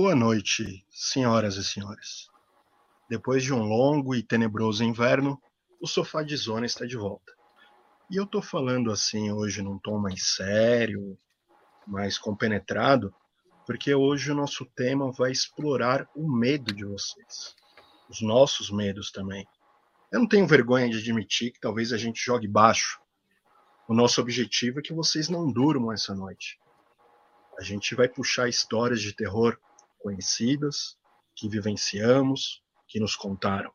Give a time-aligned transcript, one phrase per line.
[0.00, 2.28] Boa noite, senhoras e senhores.
[3.10, 5.42] Depois de um longo e tenebroso inverno,
[5.80, 7.32] o sofá de zona está de volta.
[8.08, 11.18] E eu tô falando assim hoje num tom mais sério,
[11.84, 13.12] mais compenetrado,
[13.66, 17.56] porque hoje o nosso tema vai explorar o medo de vocês.
[18.08, 19.48] Os nossos medos também.
[20.12, 23.00] Eu não tenho vergonha de admitir que talvez a gente jogue baixo.
[23.88, 26.56] O nosso objetivo é que vocês não durmam essa noite.
[27.58, 29.58] A gente vai puxar histórias de terror
[29.98, 30.96] conhecidas,
[31.34, 33.72] que vivenciamos, que nos contaram.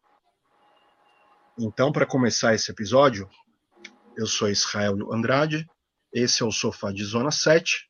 [1.58, 3.30] Então, para começar esse episódio,
[4.18, 5.68] eu sou Israel Andrade,
[6.12, 7.90] esse é o Sofá de Zona 7,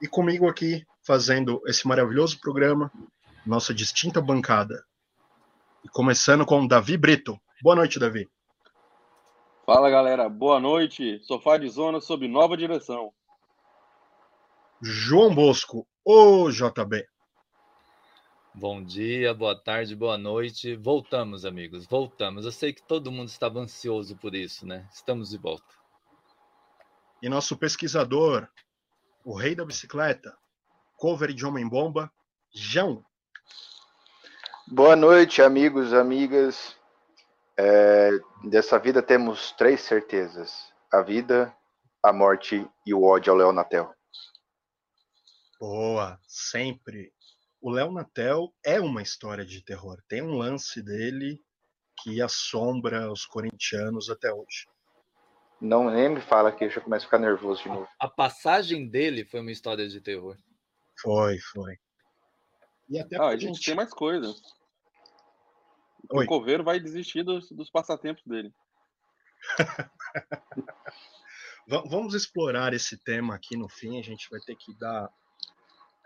[0.00, 2.90] e comigo aqui, fazendo esse maravilhoso programa,
[3.46, 4.84] nossa distinta bancada.
[5.84, 7.38] E começando com Davi Brito.
[7.62, 8.28] Boa noite, Davi.
[9.66, 10.28] Fala, galera.
[10.28, 11.20] Boa noite.
[11.24, 13.12] Sofá de Zona sob nova direção.
[14.82, 17.06] João Bosco, o JB.
[18.56, 20.76] Bom dia, boa tarde, boa noite.
[20.76, 22.44] Voltamos, amigos, voltamos.
[22.44, 24.88] Eu sei que todo mundo estava ansioso por isso, né?
[24.92, 25.74] Estamos de volta.
[27.20, 28.46] E nosso pesquisador,
[29.24, 30.38] o rei da bicicleta,
[30.96, 32.12] cover de Homem-Bomba,
[32.54, 33.04] João.
[34.68, 36.76] Boa noite, amigos, amigas.
[37.56, 38.10] É,
[38.44, 41.52] dessa vida temos três certezas: a vida,
[42.00, 43.92] a morte e o ódio ao Leonatel.
[45.58, 47.13] Boa, sempre
[47.64, 49.96] o Léo Natel é uma história de terror.
[50.06, 51.42] Tem um lance dele
[52.02, 54.68] que assombra os corintianos até hoje.
[55.62, 57.88] Não nem me fala que eu já começo a ficar nervoso de novo.
[57.98, 60.36] A passagem dele foi uma história de terror.
[61.00, 61.78] Foi, foi.
[62.86, 64.42] E até ah, a gente, gente tem mais coisas.
[66.10, 68.52] O coveiro vai desistir dos, dos passatempos dele.
[71.66, 73.98] Vamos explorar esse tema aqui no fim.
[73.98, 75.10] A gente vai ter que dar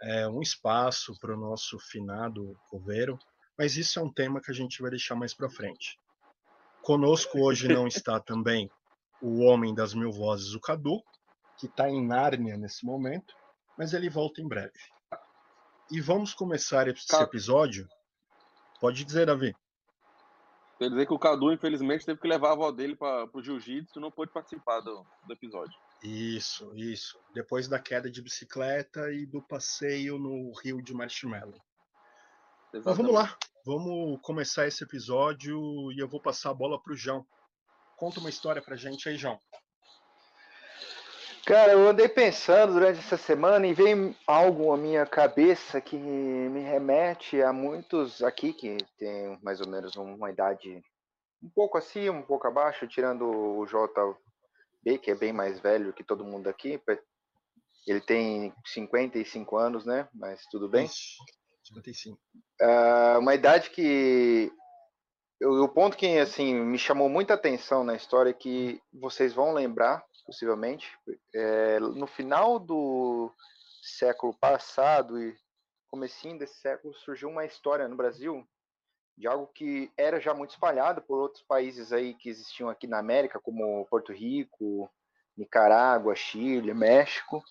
[0.03, 3.19] é, um espaço para o nosso finado coveiro,
[3.59, 5.99] mas isso é um tema que a gente vai deixar mais para frente.
[6.83, 8.71] Conosco hoje não está também
[9.21, 11.03] o homem das mil vozes, o Cadu,
[11.59, 13.35] que está em Nárnia nesse momento,
[13.77, 14.79] mas ele volta em breve.
[15.91, 17.89] E vamos começar esse episódio.
[18.81, 19.55] Pode dizer, Davi.
[20.79, 23.99] Quer dizer que o Cadu, infelizmente, teve que levar a avó dele para o jiu-jitsu
[23.99, 25.77] e não pôde participar do, do episódio.
[26.03, 27.19] Isso, isso.
[27.35, 31.61] Depois da queda de bicicleta e do passeio no rio de Marshmallow.
[32.73, 32.85] Exatamente.
[32.85, 36.97] Mas vamos lá, vamos começar esse episódio e eu vou passar a bola para o
[36.97, 37.27] João.
[37.97, 39.41] Conta uma história para gente aí, João.
[41.45, 46.61] Cara, eu andei pensando durante essa semana e veio algo à minha cabeça que me
[46.61, 50.83] remete a muitos aqui que tem mais ou menos uma idade
[51.43, 53.67] um pouco acima, um pouco abaixo, tirando o
[54.87, 56.81] J que é bem mais velho que todo mundo aqui.
[57.87, 60.09] Ele tem 55 anos, né?
[60.15, 60.89] Mas tudo bem.
[61.65, 62.19] 55.
[62.61, 64.53] Uh, uma idade que
[65.43, 70.05] o ponto que assim me chamou muita atenção na história é que vocês vão lembrar
[70.27, 70.91] possivelmente
[71.35, 73.33] é, no final do
[73.83, 75.35] século passado e
[75.89, 78.47] comecinho desse século surgiu uma história no Brasil
[79.19, 82.99] de algo que era já muito espalhado por outros países aí que existiam aqui na
[82.99, 84.89] América, como Porto Rico,
[85.37, 87.43] Nicarágua, Chile, México.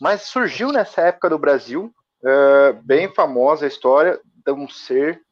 [0.00, 5.22] Mas surgiu nessa época do Brasil, uh, bem famosa a história de um ser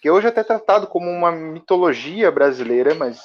[0.00, 3.20] que hoje é até tratado como uma mitologia brasileira, mas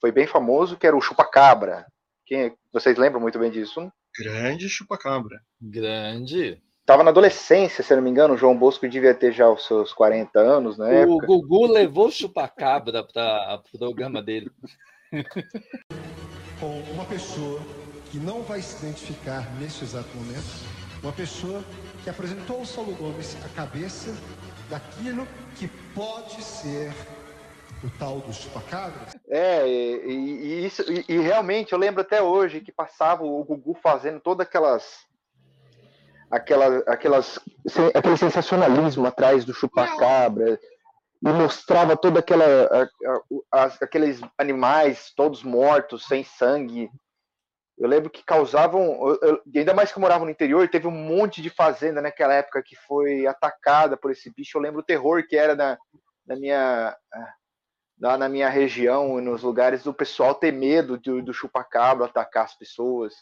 [0.00, 1.86] foi bem famoso, que era o chupacabra.
[2.26, 3.92] Quem, vocês lembram muito bem disso?
[4.16, 5.40] Grande chupacabra.
[5.60, 9.66] Grande estava na adolescência, se não me engano, o João Bosco devia ter já os
[9.66, 11.04] seus 40 anos, né?
[11.04, 14.50] O Gugu levou o chupacabra para o programa dele.
[16.58, 17.60] Com uma pessoa
[18.10, 20.46] que não vai se identificar neste exato momento,
[21.02, 21.62] uma pessoa
[22.02, 24.16] que apresentou ao Saulo Gomes a cabeça
[24.70, 26.90] daquilo que pode ser
[27.84, 29.08] o tal do chupacabra.
[29.28, 33.74] É, e, e isso, e, e realmente eu lembro até hoje que passava o Gugu
[33.74, 35.06] fazendo todas aquelas
[36.30, 37.38] aquela, aquelas,
[37.94, 40.58] aquele sensacionalismo atrás do chupacabra
[41.22, 42.44] e mostrava toda aquela
[43.52, 46.90] a, a, aqueles animais todos mortos sem sangue.
[47.76, 51.40] Eu lembro que causavam eu, ainda mais que eu morava no interior teve um monte
[51.40, 54.58] de fazenda naquela época que foi atacada por esse bicho.
[54.58, 55.78] Eu lembro o terror que era na,
[56.26, 56.96] na minha
[58.00, 62.56] lá na minha região nos lugares do pessoal ter medo do, do chupacabra atacar as
[62.56, 63.14] pessoas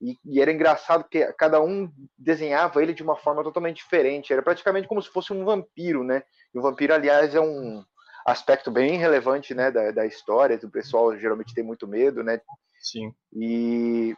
[0.00, 4.32] e, e, era engraçado porque cada um desenhava ele de uma forma totalmente diferente.
[4.32, 6.22] Era praticamente como se fosse um vampiro, né?
[6.54, 7.84] E o vampiro, aliás, é um
[8.24, 10.58] aspecto bem relevante, né, da, da história.
[10.62, 12.40] O pessoal geralmente tem muito medo, né?
[12.80, 13.14] Sim.
[13.34, 14.14] E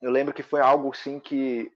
[0.00, 1.70] eu lembro que foi algo assim que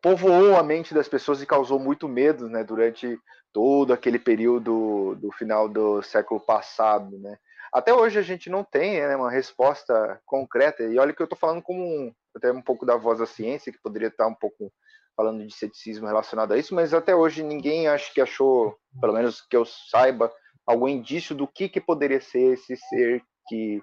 [0.00, 3.18] povoou a mente das pessoas e causou muito medo, né, durante
[3.52, 7.38] todo aquele período do final do século passado, né.
[7.72, 11.38] Até hoje a gente não tem né, uma resposta concreta, e olha que eu estou
[11.38, 14.72] falando como um, até um pouco da voz da ciência, que poderia estar um pouco
[15.16, 19.40] falando de ceticismo relacionado a isso, mas até hoje ninguém acho que achou, pelo menos
[19.40, 20.32] que eu saiba,
[20.66, 23.82] algum indício do que, que poderia ser esse ser que,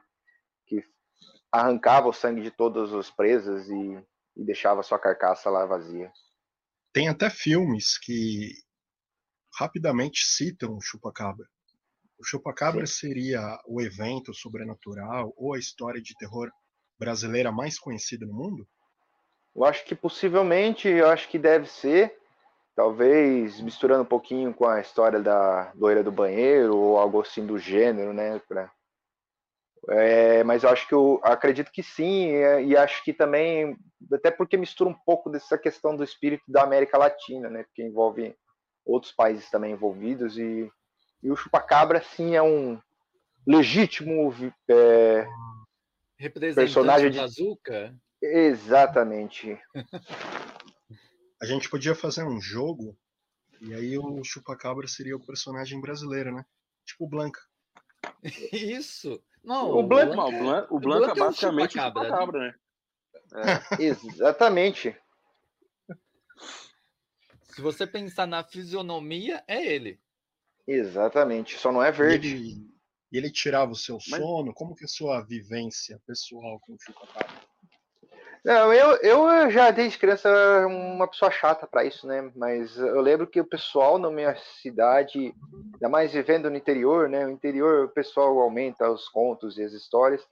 [0.67, 0.83] que
[1.51, 4.03] arrancava o sangue de todas as presas e,
[4.37, 6.11] e deixava sua carcaça lá vazia.
[6.93, 8.51] Tem até filmes que
[9.59, 11.45] rapidamente citam o chupacabra.
[12.19, 12.93] O chupacabra Sim.
[12.93, 16.51] seria o evento sobrenatural ou a história de terror
[16.99, 18.67] brasileira mais conhecida no mundo?
[19.55, 22.19] Eu acho que possivelmente, eu acho que deve ser,
[22.75, 27.57] talvez misturando um pouquinho com a história da loira do banheiro ou algo assim do
[27.57, 28.39] gênero, né?
[28.47, 28.69] Pra...
[29.89, 32.31] É, mas eu acho que eu acredito que sim,
[32.65, 33.77] e acho que também,
[34.11, 37.63] até porque mistura um pouco dessa questão do espírito da América Latina, né?
[37.63, 38.35] Porque envolve
[38.85, 40.69] outros países também envolvidos e,
[41.21, 42.79] e o chupacabra sim é um
[43.45, 44.33] legítimo
[44.69, 45.27] é,
[46.55, 47.95] personagem de Bazooka.
[48.21, 49.57] Exatamente.
[51.41, 52.97] A gente podia fazer um jogo
[53.61, 56.45] e aí o Chupacabra seria o personagem brasileiro, né?
[56.85, 57.41] Tipo o Blanca.
[58.51, 59.21] Isso.
[59.43, 62.55] Não, o Blanca, o Blanca, o Blanca, Blanca é basicamente o Chupacabra, Chupacabra né?
[63.79, 63.83] É.
[63.83, 64.95] Exatamente.
[67.43, 69.99] Se você pensar na fisionomia, é ele.
[70.69, 72.27] Exatamente, só não é verde.
[72.27, 72.69] E ele,
[73.11, 74.45] ele tirava o seu sono?
[74.45, 74.55] Mas...
[74.55, 77.49] Como que é a sua vivência pessoal com o Chupacabra?
[78.45, 80.29] Não, eu, eu já desde criança
[80.67, 82.31] uma pessoa chata para isso, né?
[82.35, 85.33] Mas eu lembro que o pessoal na minha cidade,
[85.73, 87.25] ainda mais vivendo no interior, né?
[87.25, 90.25] No interior o pessoal aumenta os contos e as histórias.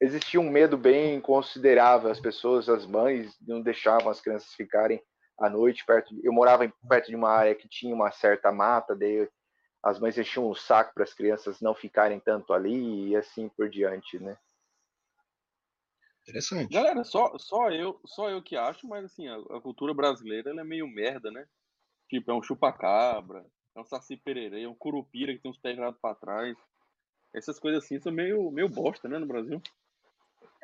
[0.00, 2.10] Existia um medo bem considerável.
[2.10, 5.02] As pessoas, as mães, não deixavam as crianças ficarem
[5.38, 6.14] à noite perto.
[6.14, 6.24] De...
[6.24, 9.28] Eu morava perto de uma área que tinha uma certa mata, daí
[9.84, 13.68] as mães enchiam um saco para as crianças não ficarem tanto ali e assim por
[13.68, 14.38] diante, né?
[16.22, 16.72] Interessante.
[16.72, 20.64] Galera, só, só, eu, só eu que acho, mas assim, a, a cultura brasileira é
[20.64, 21.46] meio merda, né?
[22.08, 23.44] Tipo, é um chupacabra,
[23.76, 26.56] é um saci pererê, é um curupira que tem uns pés virados pra trás.
[27.34, 29.60] Essas coisas assim são meio, meio bosta, né, no Brasil.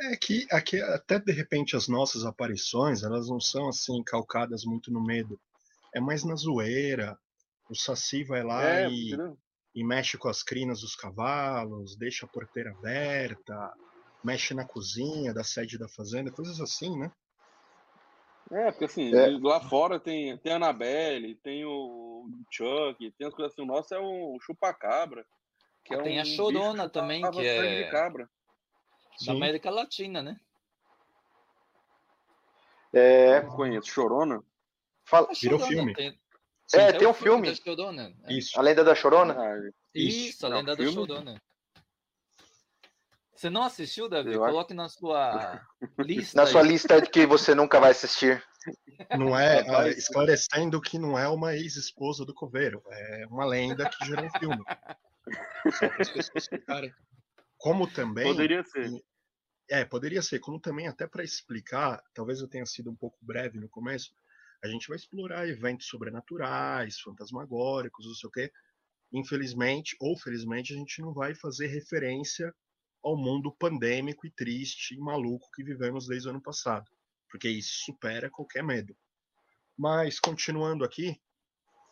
[0.00, 4.90] É que aqui, até de repente as nossas aparições, elas não são assim calcadas muito
[4.90, 5.38] no medo.
[5.94, 7.18] É mais na zoeira.
[7.70, 9.16] O Saci vai lá é, e,
[9.76, 13.72] e mexe com as crinas dos cavalos, deixa a porteira aberta,
[14.24, 17.12] mexe na cozinha da sede da fazenda, coisas assim, né?
[18.50, 19.38] É, porque assim, é.
[19.40, 23.62] lá fora tem, tem a Anabelle, tem o Chuck, tem as coisas assim.
[23.62, 25.24] O nosso é o chupacabra.
[25.84, 27.84] Que é tem um a Chorona também, que é.
[27.84, 28.28] De cabra.
[29.24, 30.40] Da América Latina, né?
[32.92, 33.40] É.
[33.42, 33.88] Não conheço.
[33.88, 34.42] Chorona?
[35.04, 35.28] Fala.
[35.40, 35.94] Virou filme.
[35.94, 36.19] Tem...
[36.70, 37.52] Sim, é, tem um filme.
[37.56, 38.14] Chorona.
[38.26, 38.32] É.
[38.32, 38.56] Isso.
[38.56, 39.34] A Lenda da Chorona?
[39.36, 39.58] Ah,
[39.92, 41.42] isso, isso, a Lenda da Chorona.
[43.34, 44.34] Você não assistiu, Davi?
[44.34, 44.76] Eu Coloque acho...
[44.76, 45.60] na sua
[45.98, 46.36] lista.
[46.36, 46.52] Na aí.
[46.52, 48.40] sua lista de que você nunca vai assistir.
[49.18, 54.06] Não é, uh, esclarecendo que não é uma ex-esposa do Coveiro, é uma lenda que
[54.06, 54.64] gerou um filme.
[55.72, 56.94] Só para as pessoas ficarem.
[57.56, 58.26] Como também.
[58.26, 58.92] Poderia ser.
[59.68, 60.38] É, poderia ser.
[60.38, 64.12] Como também, até para explicar, talvez eu tenha sido um pouco breve no começo,
[64.62, 68.52] a gente vai explorar eventos sobrenaturais, fantasmagóricos, não sei o quê.
[69.12, 72.54] Infelizmente, ou felizmente, a gente não vai fazer referência
[73.02, 76.90] ao mundo pandêmico e triste e maluco que vivemos desde o ano passado,
[77.28, 78.94] porque isso supera qualquer medo.
[79.76, 81.18] Mas continuando aqui,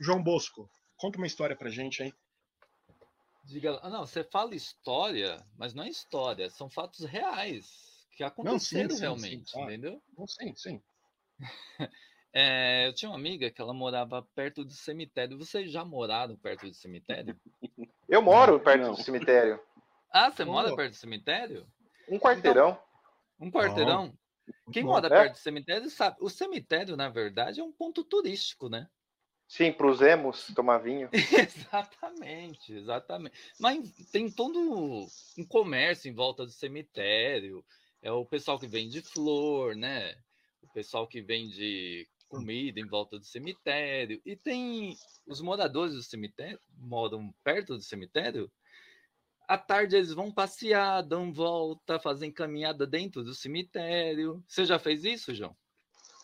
[0.00, 2.12] João Bosco, conta uma história pra gente aí.
[3.44, 8.88] Diga, ah, não, você fala história, mas não é história, são fatos reais que aconteceram
[8.88, 10.02] não, sim, sim, realmente, sim, entendeu?
[10.16, 10.82] Não, sim, sim.
[12.32, 15.38] É, eu tinha uma amiga que ela morava perto do cemitério.
[15.38, 17.38] Vocês já moraram perto do cemitério?
[18.08, 18.92] Eu moro perto não.
[18.92, 19.60] do cemitério.
[20.10, 21.66] Ah, você mora perto do cemitério?
[22.08, 22.70] Um quarteirão.
[22.70, 24.18] Então, um quarteirão?
[24.72, 25.10] Quem mora é?
[25.10, 26.16] perto do cemitério sabe.
[26.20, 28.88] O cemitério, na verdade, é um ponto turístico, né?
[29.46, 31.08] Sim, para os emos tomar vinho.
[31.12, 33.34] exatamente, exatamente.
[33.58, 34.58] Mas tem todo
[35.38, 37.64] um comércio em volta do cemitério.
[38.02, 40.14] É o pessoal que vende flor, né?
[40.62, 44.20] O pessoal que vende comida em volta do cemitério.
[44.24, 48.50] E tem os moradores do cemitério, moram perto do cemitério,
[49.48, 54.44] à tarde eles vão passear, dão volta, fazem caminhada dentro do cemitério.
[54.46, 55.56] Você já fez isso, João?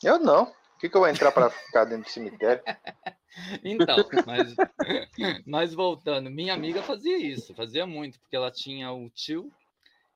[0.02, 0.44] Eu não.
[0.44, 2.62] O que, que eu vou entrar para ficar dentro do cemitério?
[3.64, 3.96] então,
[4.26, 4.54] mas,
[5.46, 9.50] mas voltando, minha amiga fazia isso, fazia muito, porque ela tinha o tio,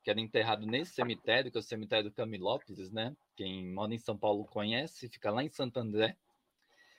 [0.09, 3.15] que era enterrado nesse cemitério, que é o cemitério Camilópolis, né?
[3.37, 6.17] Quem mora em São Paulo conhece, fica lá em Santo André.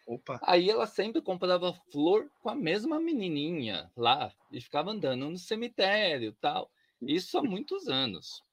[0.06, 0.40] Opa.
[0.44, 6.38] Aí ela sempre comprava flor com a mesma menininha lá e ficava andando no cemitério,
[6.40, 6.70] tal.
[7.02, 8.44] Isso há muitos anos.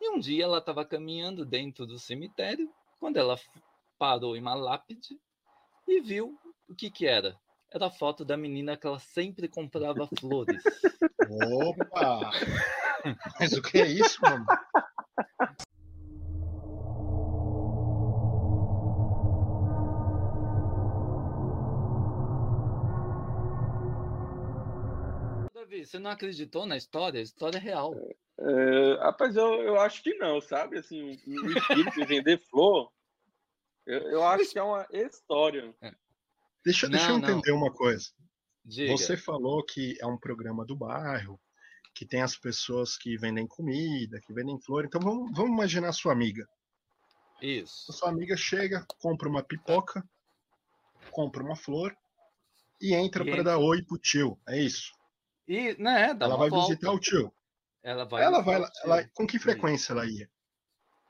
[0.00, 3.36] E um dia ela estava caminhando dentro do cemitério, quando ela
[3.98, 5.18] parou em uma lápide
[5.88, 6.38] e viu
[6.68, 7.36] o que que era.
[7.68, 10.62] Era a foto da menina que ela sempre comprava flores.
[11.52, 12.30] Opa!
[13.38, 14.44] Mas o que é isso, mano?
[25.54, 27.20] Davi, você não acreditou na história?
[27.20, 27.94] A história é real.
[28.38, 30.78] É, rapaz, eu, eu acho que não, sabe?
[30.78, 32.90] Assim, o, o espírito de vender flor,
[33.86, 35.74] eu, eu acho que é uma história.
[36.64, 37.30] Deixa, deixa eu Não, não.
[37.30, 38.10] entender uma coisa.
[38.64, 38.92] Diga.
[38.92, 41.40] Você falou que é um programa do bairro,
[41.98, 44.84] que tem as pessoas que vendem comida, que vendem flor.
[44.84, 46.48] Então vamos, vamos imaginar a sua amiga.
[47.42, 47.92] A Isso.
[47.92, 50.08] sua amiga chega, compra uma pipoca,
[51.10, 51.92] compra uma flor
[52.80, 54.38] e entra para dar oi pro tio.
[54.46, 54.92] É isso.
[55.48, 56.68] E, né, dá ela vai volta.
[56.68, 57.32] visitar o tio.
[57.82, 58.22] Ela vai.
[58.22, 60.30] ela vai, ela, com que frequência ela ia?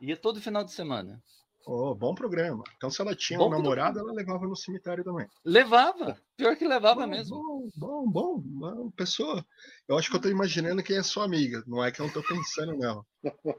[0.01, 1.23] Ia todo final de semana.
[1.71, 2.65] Oh, bom programa.
[2.79, 5.29] Então se ela tinha Bom um namorado, ela levava no cemitério também.
[5.45, 6.19] Levava.
[6.35, 7.71] Pior que levava Bom, mesmo.
[7.77, 8.91] Bom, bom, bom.
[8.93, 9.45] Pessoa,
[9.87, 11.63] eu acho que eu tô imaginando quem é sua amiga.
[11.67, 13.05] Não é que eu não tô pensando, não.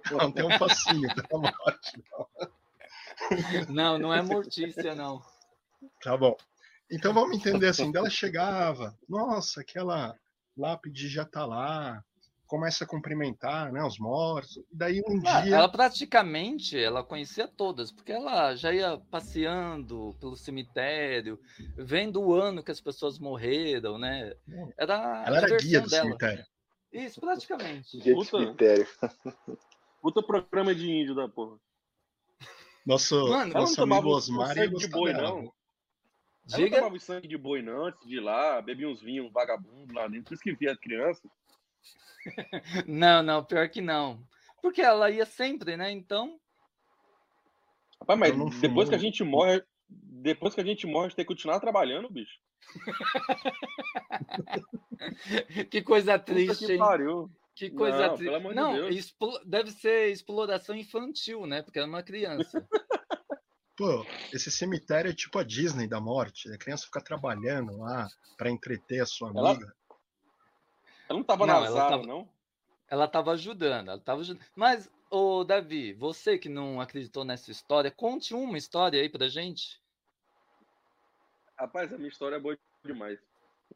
[0.10, 2.04] Ela não tem um fascínio pela morte.
[3.70, 5.22] Não, não é mortícia, não.
[6.02, 6.36] Tá bom.
[6.92, 10.16] Então vamos entender assim, dela chegava, nossa, aquela
[10.58, 12.04] lápide já tá lá,
[12.50, 14.58] começa a cumprimentar, né, os mortos.
[14.58, 20.16] E daí um Ah, dia, Ela praticamente, ela conhecia todas, porque ela já ia passeando
[20.20, 21.40] pelo cemitério,
[21.78, 24.34] vendo o ano que as pessoas morreram, né?
[24.78, 26.06] Era a ela era guia do dela.
[26.08, 26.46] cemitério.
[26.92, 28.00] Isso, praticamente.
[28.00, 28.40] De Puta.
[28.40, 28.88] cemitério.
[30.02, 31.56] Puta programa de índio da porra.
[32.84, 35.30] Nosso, Mano, Ela não nosso tomava amigo Osmar ia sangue de boi, dela.
[35.30, 35.38] não.
[35.38, 35.54] Ela não
[36.58, 36.78] Diga.
[36.78, 40.24] tomava sangue de boi não, antes de ir lá, bebia uns vinhos vagabundo lá dentro.
[40.30, 41.22] Por isso que via criança.
[42.88, 44.22] Não, não, pior que não.
[44.62, 45.90] Porque ela ia sempre, né?
[45.90, 46.38] Então,
[48.02, 51.18] Rapaz, mas não depois que a gente morre, depois que a gente morre, a gente
[51.18, 52.40] tem que continuar trabalhando, bicho.
[55.70, 56.80] que coisa Puta triste, que hein?
[56.80, 57.32] pariu.
[57.56, 58.40] Que coisa Não, triste.
[58.40, 58.90] de Não,
[59.46, 61.62] deve ser exploração infantil, né?
[61.62, 62.66] Porque era uma criança.
[63.76, 66.52] Pô, esse cemitério é tipo a Disney da morte.
[66.52, 68.08] A criança fica trabalhando lá
[68.38, 69.66] pra entreter a sua amiga.
[69.66, 69.74] Ela
[71.14, 72.30] não tava Não, na ela sala, tava- não?
[72.88, 74.44] Ela estava ajudando, ela estava ajudando.
[74.56, 79.80] Mas, ô Davi, você que não acreditou nessa história, conte uma história aí pra gente.
[81.58, 83.20] Rapaz, a minha história é boa demais.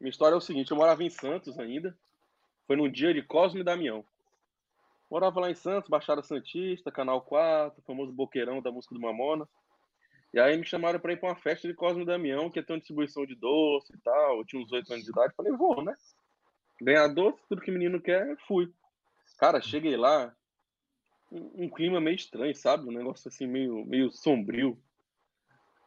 [0.00, 1.96] Minha história é o seguinte, eu morava em Santos ainda.
[2.66, 4.04] Foi num dia de Cosme e Damião.
[5.10, 9.46] Morava lá em Santos, Baixada Santista, Canal 4, famoso boqueirão da música do Mamona.
[10.32, 12.64] E aí me chamaram pra ir pra uma festa de Cosme e Damião, que ia
[12.64, 14.38] ter uma distribuição de doce e tal.
[14.38, 15.94] Eu tinha uns 8 anos de idade, falei, vou, né?
[16.80, 18.72] Ganhar doce, tudo que menino quer, fui.
[19.38, 20.34] Cara, cheguei lá,
[21.30, 22.88] um, um clima meio estranho, sabe?
[22.88, 24.78] Um negócio assim, meio, meio sombrio.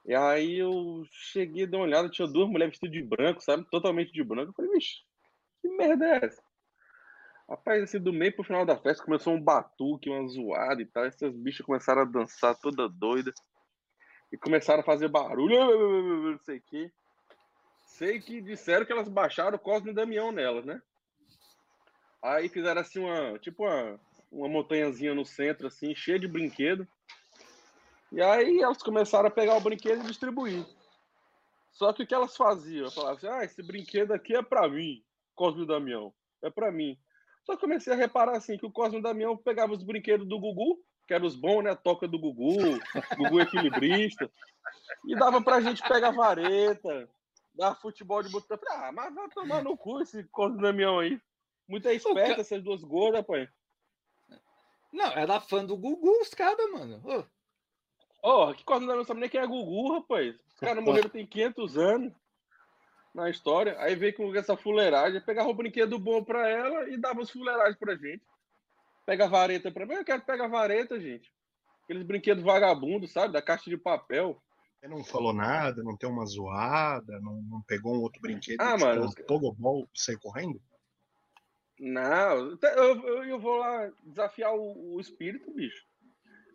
[0.06, 3.66] E aí eu cheguei, dei uma olhada, tinha duas mulheres vestidas de branco, sabe?
[3.70, 4.52] Totalmente de branco.
[4.52, 5.04] Eu falei, bicho,
[5.62, 6.42] que merda é essa?
[7.50, 11.06] Rapaz, assim, do meio pro final da festa começou um batuque, uma zoada e tal.
[11.06, 13.34] Essas bichas começaram a dançar toda doida.
[14.32, 15.56] E começaram a fazer barulho,
[16.32, 16.92] não sei o quê.
[17.98, 20.80] Sei que disseram que elas baixaram o Cosme Damião nelas, né?
[22.22, 24.00] Aí fizeram assim uma, tipo uma,
[24.32, 26.88] uma montanhazinha no centro, assim, cheia de brinquedo.
[28.12, 30.64] E aí elas começaram a pegar o brinquedo e distribuir.
[31.72, 32.86] Só que o que elas faziam?
[32.86, 36.14] Eu falava assim, ah, esse brinquedo aqui é pra mim, Cosme Damião,
[36.44, 36.96] é pra mim.
[37.48, 41.16] Só comecei a reparar assim, que o Cosme Damião pegava os brinquedos do Gugu, que
[41.16, 41.72] eram os bons, né?
[41.72, 42.58] A toca do Gugu,
[43.18, 44.30] Gugu equilibrista,
[45.08, 47.10] e dava pra gente pegar vareta,
[47.58, 48.58] dar futebol de botão.
[48.70, 51.20] Ah, mas vai tomar no cu esse e Damião aí.
[51.68, 53.50] Muito esperto ca- essas duas gordas, pai.
[54.94, 57.02] Não, era fã do Gugu, os caras, mano.
[57.04, 57.24] Ô,
[58.24, 60.36] Ó, que Cosme não sabe nem quem é Gugu, rapaz.
[60.54, 62.14] Os caras morreram tem 500 anos
[63.14, 63.76] na história.
[63.80, 67.78] Aí veio com essa fuleiragem, pegava o brinquedo bom pra ela e dava os fuleiragens
[67.78, 68.24] pra gente.
[69.06, 71.32] Pega a vareta pra mim, eu quero pegar a vareta, gente.
[71.84, 73.32] Aqueles brinquedos vagabundos, sabe?
[73.34, 74.42] Da caixa de papel.
[74.80, 78.76] Você não falou nada, não tem uma zoada, não, não pegou um outro brinquedo, Ah,
[78.76, 80.62] tipo mano, um pogobol sair correndo?
[81.80, 85.86] Não, eu, eu, eu vou lá desafiar o, o espírito, bicho.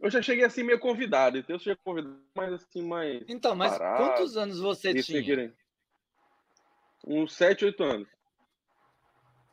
[0.00, 3.22] Eu já cheguei assim meio convidado, então eu cheguei convidado, mas assim, mais.
[3.28, 4.04] Então, mas Parado.
[4.04, 5.54] quantos anos você tinha?
[7.06, 8.08] Uns 7, 8 anos.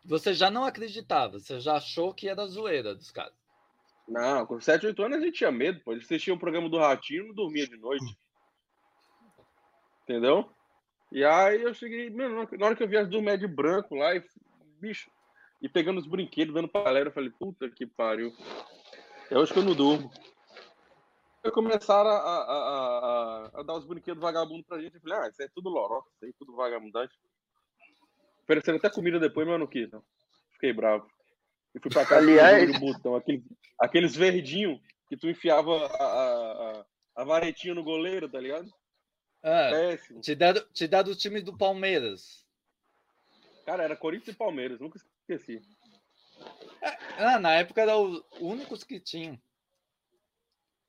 [0.06, 3.34] Você já não acreditava, você já achou que era zoeira dos caras.
[4.08, 5.92] Não, com 7, 8 anos a gente tinha medo, pô.
[5.92, 8.18] A gente assistia o programa do Ratinho e não dormia de noite.
[10.10, 10.50] Entendeu?
[11.12, 14.16] E aí eu cheguei, mano, na hora que eu vi as do de branco lá,
[14.16, 14.24] e,
[14.82, 15.08] bicho,
[15.62, 18.34] e pegando os brinquedos, dando pra galera, eu falei, puta que pariu.
[19.30, 20.12] É hoje que eu não durmo.
[21.44, 22.44] Eu começaram a, a,
[23.54, 24.96] a, a, dar os brinquedos vagabundos pra gente.
[24.96, 27.16] Eu falei, ah, isso é tudo loró, isso aí é tudo vagabundagem.
[28.42, 30.04] Ofereceram até comida depois, mas eu não quis, não.
[30.54, 31.08] Fiquei bravo.
[31.76, 32.76] E fui pra casa Aliás...
[32.76, 33.44] o botão, aqueles,
[33.80, 36.86] aqueles verdinhos que tu enfiava a, a,
[37.18, 38.68] a, varetinha no goleiro, tá ligado?
[39.44, 40.22] Ah, Péssimo.
[40.22, 42.46] Te dá, te dá do time do Palmeiras.
[43.66, 45.62] Cara, era Corinthians e Palmeiras, nunca esqueci.
[47.18, 49.40] Ah, na época eram os únicos que tinham.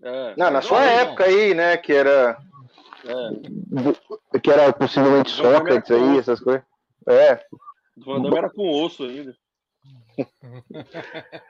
[0.02, 1.34] É, não, na sua não, época não.
[1.34, 2.38] aí, né, que era.
[3.04, 4.38] É.
[4.38, 6.64] Que era possivelmente Sócrates aí, essas coisas.
[7.08, 7.44] É.
[7.96, 9.36] O Van era com osso ainda.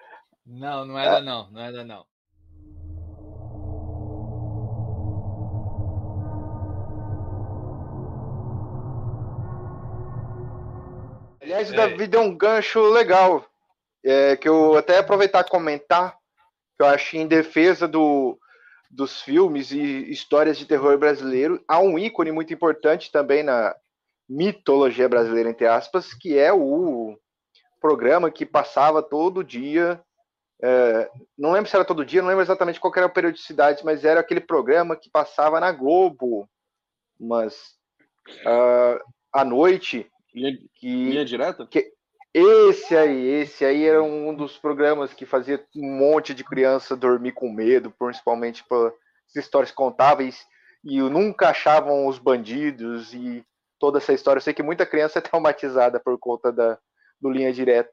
[0.44, 2.04] não, não era não, não era não.
[11.50, 13.44] Aliás, o Davi deu um gancho legal,
[14.04, 16.12] é, que eu até aproveitar e comentar,
[16.76, 18.38] que eu acho em defesa do,
[18.88, 23.74] dos filmes e histórias de terror brasileiro, há um ícone muito importante também na
[24.28, 27.18] mitologia brasileira, entre aspas, que é o
[27.80, 30.00] programa que passava todo dia.
[30.62, 34.04] É, não lembro se era todo dia, não lembro exatamente qual era a periodicidade, mas
[34.04, 36.48] era aquele programa que passava na Globo,
[37.18, 37.74] mas
[38.46, 39.02] uh,
[39.32, 40.08] à noite.
[40.34, 41.66] Linha, que, linha direta?
[41.66, 41.92] Que,
[42.32, 47.32] esse aí, esse aí era um dos programas que fazia um monte de criança dormir
[47.32, 48.94] com medo, principalmente por
[49.34, 50.46] histórias contáveis,
[50.84, 53.44] e nunca achavam os bandidos e
[53.80, 54.38] toda essa história.
[54.38, 56.78] Eu sei que muita criança é traumatizada por conta da,
[57.20, 57.90] do linha direta.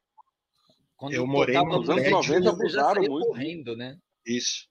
[0.96, 3.28] Quando eu morei nos anos 90, abusaram muito.
[3.28, 3.98] Correndo, né?
[4.26, 4.68] Isso.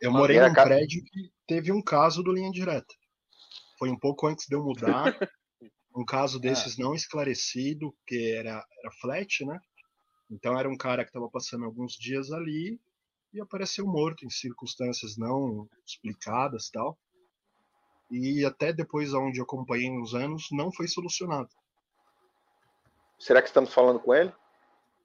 [0.00, 0.64] Eu morei num ca...
[0.64, 2.94] prédio que teve um caso do linha direta.
[3.78, 5.04] Foi um pouco antes de eu mudar.
[5.98, 6.82] um caso desses ah.
[6.82, 9.58] não esclarecido, que era, era flat, né?
[10.30, 12.78] Então era um cara que estava passando alguns dias ali
[13.32, 16.96] e apareceu morto em circunstâncias não explicadas tal.
[18.10, 21.48] E até depois, onde eu acompanhei uns anos, não foi solucionado.
[23.18, 24.32] Será que estamos falando com ele?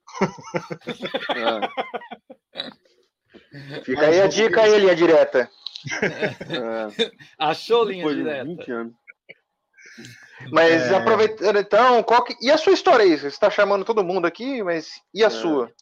[3.84, 5.50] Fica Mas aí a dica aí, linha direta.
[5.92, 7.12] É.
[7.38, 8.46] Achou linha Depois direta.
[8.46, 8.96] 20 anos.
[10.52, 10.96] Mas é...
[10.96, 12.36] aproveitando então, qual que...
[12.42, 13.18] e a sua história aí?
[13.18, 15.30] Você está chamando todo mundo aqui, mas e a é.
[15.30, 15.74] sua?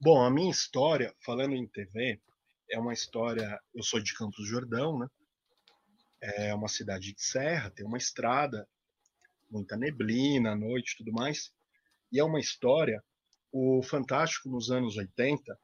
[0.00, 2.20] Bom, a minha história, falando em TV,
[2.70, 3.58] é uma história.
[3.74, 5.06] Eu sou de Campos do Jordão, né?
[6.20, 8.68] É uma cidade de serra, tem uma estrada,
[9.50, 11.52] muita neblina à noite e tudo mais.
[12.12, 13.02] E é uma história.
[13.52, 15.58] O Fantástico, nos anos 80,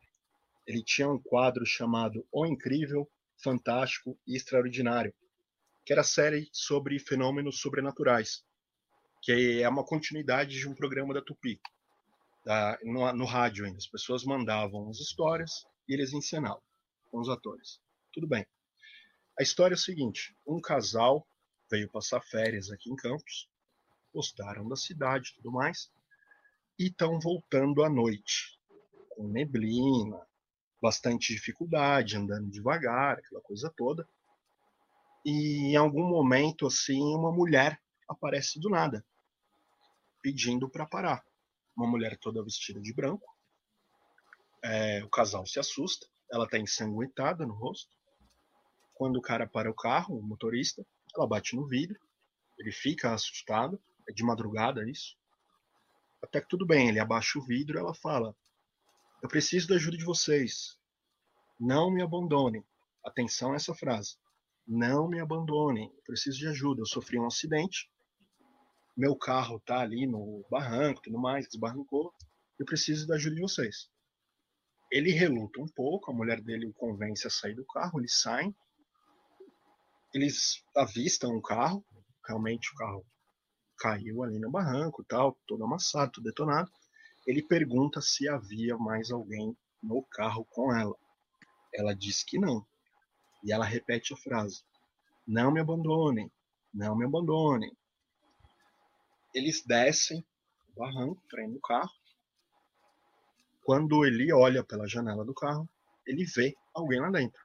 [0.67, 3.11] ele tinha um quadro chamado O Incrível,
[3.43, 5.13] Fantástico e Extraordinário,
[5.85, 8.45] que era a série sobre fenômenos sobrenaturais,
[9.23, 11.61] que é uma continuidade de um programa da Tupi,
[12.45, 13.79] da, no, no rádio ainda.
[13.79, 16.63] As pessoas mandavam as histórias e eles encenavam
[17.11, 17.81] com os atores.
[18.13, 18.47] Tudo bem.
[19.39, 21.27] A história é o seguinte: um casal
[21.71, 23.49] veio passar férias aqui em Campos,
[24.15, 25.91] gostaram da cidade e tudo mais,
[26.79, 28.59] e estão voltando à noite,
[29.11, 30.21] com neblina,
[30.81, 34.07] bastante dificuldade, andando devagar, aquela coisa toda
[35.25, 39.05] e em algum momento assim uma mulher aparece do nada
[40.21, 41.25] pedindo para parar.
[41.77, 43.27] Uma mulher toda vestida de branco
[44.63, 47.95] é, o casal se assusta ela está ensanguentada no rosto.
[48.95, 50.85] Quando o cara para o carro o motorista
[51.17, 51.99] ela bate no vidro
[52.59, 55.17] ele fica assustado é de madrugada isso
[56.23, 58.35] até que tudo bem ele abaixa o vidro ela fala
[59.23, 60.77] eu preciso da ajuda de vocês
[61.59, 62.65] não me abandonem.
[63.05, 64.17] Atenção a essa frase
[64.67, 66.83] não me abandonem, preciso de ajuda.
[66.83, 67.91] Eu sofri um acidente,
[68.97, 72.13] meu carro tá ali no barranco, tudo mais, desbarrancou.
[72.59, 73.91] Eu preciso da ajuda de vocês.
[74.91, 78.55] Ele reluta um pouco, a mulher dele o convence a sair do carro, eles saem.
[80.15, 81.83] Eles avistam o carro,
[82.27, 83.07] realmente o carro
[83.79, 86.71] caiu ali no barranco, tal, todo amassado, todo detonado.
[87.27, 90.95] Ele pergunta se havia mais alguém no carro com ela.
[91.73, 92.65] Ela diz que não.
[93.43, 94.65] E ela repete a frase:
[95.27, 96.31] Não me abandonem,
[96.73, 97.77] não me abandonem.
[99.35, 100.25] Eles descem
[100.69, 101.93] o barranco ir no carro.
[103.65, 105.69] Quando ele olha pela janela do carro,
[106.07, 107.43] ele vê alguém lá dentro.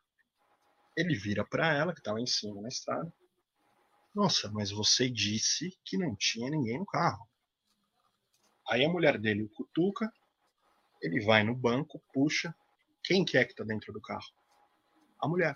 [0.95, 3.13] Ele vira para ela, que está lá em cima na estrada.
[4.15, 7.27] Nossa, mas você disse que não tinha ninguém no carro.
[8.67, 10.11] Aí a mulher dele o cutuca
[11.01, 12.53] Ele vai no banco, puxa.
[13.03, 14.27] Quem que é que tá dentro do carro?
[15.21, 15.55] A mulher.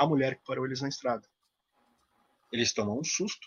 [0.00, 1.28] A mulher que parou eles na estrada.
[2.50, 3.46] Eles tomam um susto.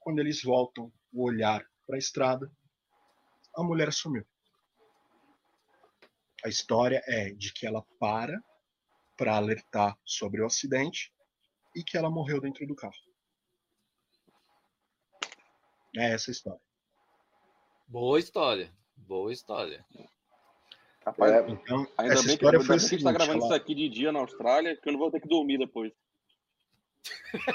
[0.00, 2.50] Quando eles voltam o olhar para a estrada,
[3.54, 4.26] a mulher sumiu.
[6.42, 8.42] A história é de que ela para
[9.18, 11.12] para alertar sobre o acidente
[11.76, 12.94] e que ela morreu dentro do carro.
[15.94, 16.60] É essa a história.
[17.86, 18.74] Boa história.
[18.96, 19.84] Boa história.
[21.04, 22.88] Rapaz, É, Então, ainda essa bem que, história ainda foi bem o que a gente
[22.88, 23.04] seguinte.
[23.04, 25.58] tá gravando isso aqui de dia na Austrália, que eu não vou ter que dormir
[25.58, 25.92] depois.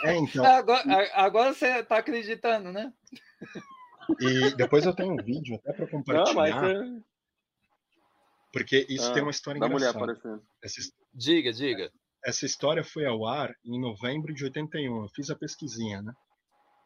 [0.03, 2.93] É, então, Agora, a- agora você tá acreditando, né?
[4.19, 7.01] e depois eu tenho um vídeo até para Não, compartilhar, mas é
[8.51, 10.41] porque isso Ah, tem uma história mulher engraçada.
[10.63, 10.81] Essa,
[11.13, 11.91] Diga, diga.
[12.25, 15.03] essa história foi ao ar em novembro de 81.
[15.03, 16.11] Eu fiz a pesquisinha, né?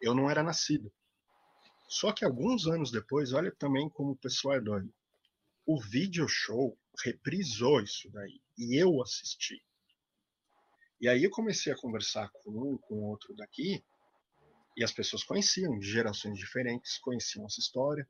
[0.02, 0.92] Eu não era nascido.
[1.88, 4.94] Só que alguns anos depois, olha também como o pessoal é doido.
[5.66, 9.62] O video show reprisou isso daí e eu assisti.
[11.00, 13.84] E aí eu comecei a conversar com um, com outro daqui,
[14.76, 18.08] e as pessoas conheciam, de gerações diferentes, conheciam essa história.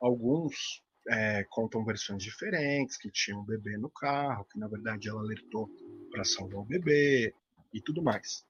[0.00, 5.20] Alguns é, contam versões diferentes, que tinha um bebê no carro, que na verdade ela
[5.20, 5.68] alertou
[6.10, 7.34] para salvar o bebê
[7.72, 8.44] e tudo mais.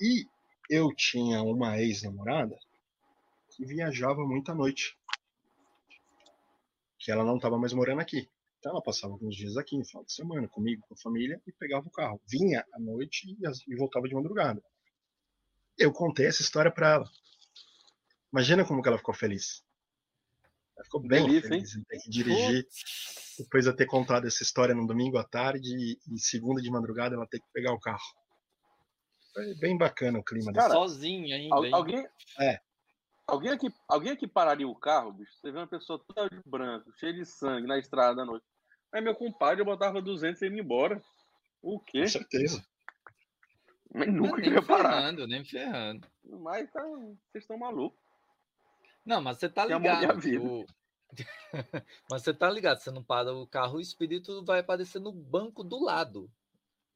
[0.00, 0.26] E
[0.70, 2.58] eu tinha uma ex-namorada
[3.50, 4.96] que viajava muita noite.
[7.02, 8.28] Que ela não estava mais morando aqui.
[8.58, 11.52] Então ela passava alguns dias aqui, no final de semana, comigo, com a família, e
[11.52, 12.20] pegava o carro.
[12.28, 14.62] Vinha à noite e, e voltava de madrugada.
[15.76, 17.10] Eu contei essa história para ela.
[18.32, 19.64] Imagina como que ela ficou feliz.
[20.76, 22.66] Ela ficou bem Delícia, feliz em ter que dirigir
[23.38, 26.70] depois de eu ter contado essa história no domingo à tarde e, e segunda de
[26.70, 28.00] madrugada ela ter que pegar o carro.
[29.34, 30.74] Foi bem bacana o clima Cara.
[30.74, 31.54] Sozinha ainda.
[31.54, 31.74] Al- hein?
[31.74, 32.06] alguém,
[32.38, 32.60] É.
[33.26, 35.32] alguém, aqui, alguém aqui pararia o carro, bicho?
[35.34, 38.44] Você vê uma pessoa toda de branco, cheia de sangue na estrada à noite.
[38.92, 41.02] Aí meu compadre eu botava 200 e ele ia embora.
[41.62, 42.02] O quê?
[42.02, 42.64] Com certeza.
[43.94, 44.90] Mas Não, nunca queria parar.
[44.96, 46.06] ferrando, nem ferrando.
[46.24, 47.98] Mas tá, vocês estão malucos.
[49.04, 50.18] Não, mas você tá ligado.
[50.40, 50.66] o-
[52.10, 55.62] mas você tá ligado, você não para o carro, o espírito vai aparecer no banco
[55.62, 56.30] do lado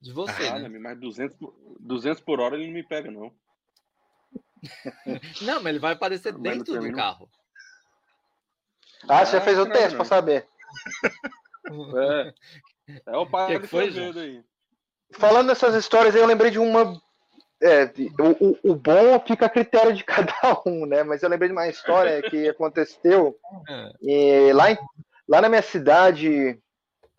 [0.00, 0.78] de você, Olha, né?
[0.78, 3.34] mas 200, por- 200 por hora ele não me pega, não.
[5.42, 7.28] Não, mas ele vai aparecer Mas dentro do carro.
[9.08, 9.96] Ah, você já Ah, fez o não, teste não.
[9.96, 10.46] pra saber.
[11.96, 12.34] É,
[13.06, 14.44] é o pai Que que foi, aí.
[15.12, 17.00] Falando dessas histórias aí, eu lembrei de uma.
[17.62, 17.84] É,
[18.20, 20.34] o, o- o bom fica a critério de cada
[20.66, 21.02] um, né?
[21.02, 23.36] Mas eu lembrei de uma história que aconteceu
[23.68, 23.92] É.
[24.02, 24.78] e lá, em-
[25.28, 26.60] lá na minha cidade.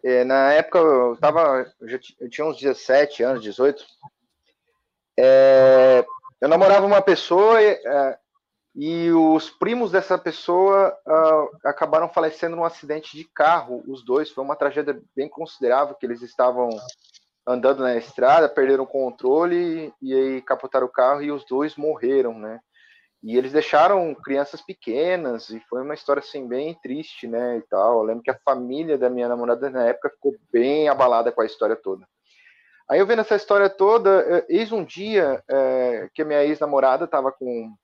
[0.04, 1.65] é, na época eu tava.
[1.80, 3.84] Eu, já ti- eu tinha uns 17 anos, 18.
[5.19, 6.06] É,
[6.41, 8.17] eu namorava uma pessoa e, é,
[8.76, 14.30] e os primos dessa pessoa ah, acabaram falecendo num acidente de carro, os dois.
[14.30, 16.69] Foi uma tragédia bem considerável, que eles estavam
[17.45, 22.38] andando na estrada, perderam o controle e aí capotaram o carro e os dois morreram,
[22.38, 22.60] né?
[23.23, 28.00] E eles deixaram crianças pequenas e foi uma história assim bem triste, né, e tal.
[28.00, 31.45] Eu lembro que a família da minha namorada na época ficou bem abalada com a
[31.45, 32.08] história toda.
[32.89, 37.06] Aí eu vendo essa história toda, eh, eis um dia eh, que a minha ex-namorada
[37.06, 37.76] estava com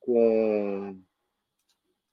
[0.00, 1.00] com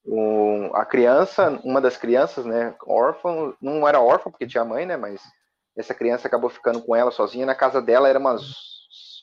[0.04, 4.98] com a criança, uma das crianças, né, órfã, não era órfã porque tinha mãe, né,
[4.98, 5.22] mas
[5.78, 8.42] essa criança acabou ficando com ela sozinha na casa dela, era umas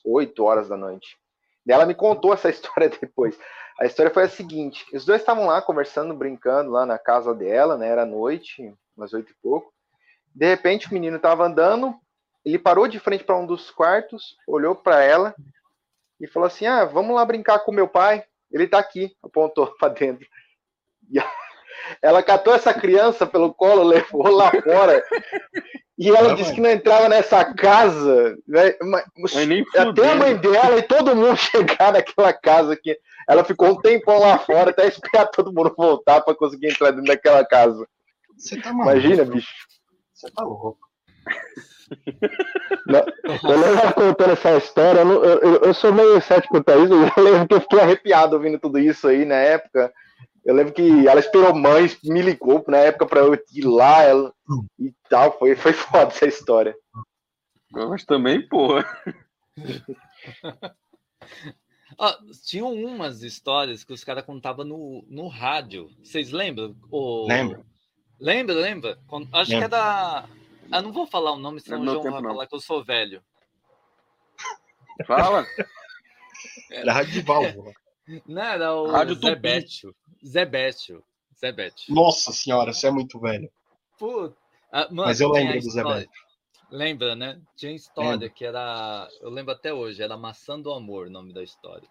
[0.05, 1.17] 8 horas da noite.
[1.65, 3.37] E ela me contou essa história depois.
[3.79, 7.77] A história foi a seguinte: os dois estavam lá conversando, brincando lá na casa dela,
[7.77, 7.87] né?
[7.87, 9.71] Era noite, umas oito e pouco.
[10.33, 11.95] De repente, o menino estava andando,
[12.45, 15.35] ele parou de frente para um dos quartos, olhou para ela
[16.19, 18.23] e falou assim: Ah, vamos lá brincar com meu pai.
[18.51, 20.25] Ele está aqui, apontou para dentro.
[21.11, 21.31] E a-
[22.01, 25.03] ela catou essa criança pelo colo, levou lá fora.
[25.97, 26.55] E ela Ah, disse mãe.
[26.55, 28.37] que não entrava nessa casa.
[28.47, 28.75] Né?
[28.81, 31.35] Mas- Mas nem até a mãe dela e todo mundo
[31.81, 32.97] chegar naquela casa aqui.
[33.27, 37.05] Ela ficou um tempão lá fora até esperar todo mundo voltar para conseguir entrar dentro
[37.05, 37.87] daquela casa.
[38.37, 38.91] Você tá maluco.
[38.97, 39.53] Imagina, bicho.
[40.13, 40.77] Você tá louco.
[42.87, 44.99] Eu lembro ela contando essa história.
[44.99, 46.93] Eu, não- eu- eu- sou meio cético quanto a isso.
[47.17, 49.91] Eu lembro que eu fiquei arrepiado ouvindo tudo isso aí na época.
[50.45, 54.33] Eu lembro que ela esperou mães, me ligou na época para eu ir lá ela,
[54.79, 55.37] e tal.
[55.37, 56.75] Foi, foi foda essa história.
[57.71, 58.85] Mas também, porra.
[61.97, 62.13] Ó,
[62.45, 65.89] tinham umas histórias que os caras contavam no, no rádio.
[66.03, 66.75] Vocês lembram?
[66.89, 67.27] O...
[67.27, 67.65] Lembro.
[68.19, 68.97] Lembra, lembra?
[69.33, 70.25] Acho que é da.
[70.71, 72.29] Ah, não vou falar o nome, senão É o João vai tempo, não.
[72.31, 73.23] falar que eu sou velho.
[75.05, 75.45] Fala.
[76.71, 77.73] Era rádio de válvula.
[78.25, 79.35] Não, era o Rádio Zé.
[79.35, 79.95] Bétio.
[80.25, 81.03] Zé Bétio.
[81.39, 81.91] Zé Bete.
[81.93, 83.51] Nossa senhora, você é muito velho.
[84.71, 86.09] Ah, mano, Mas eu lembro do Zé Beto.
[86.71, 87.41] Lembra, né?
[87.55, 88.31] Tinha história Lembro.
[88.31, 89.07] que era.
[89.21, 91.87] Eu lembro até hoje, era Maçã do Amor o nome da história.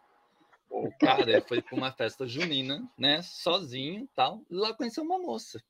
[0.70, 3.20] O cara ele foi para uma festa junina, né?
[3.22, 4.42] Sozinho e tal.
[4.50, 5.62] E lá conheceu uma moça.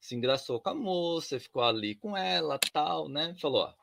[0.00, 3.34] Se engraçou com a moça, ficou ali com ela tal, né?
[3.40, 3.74] Falou: Ó,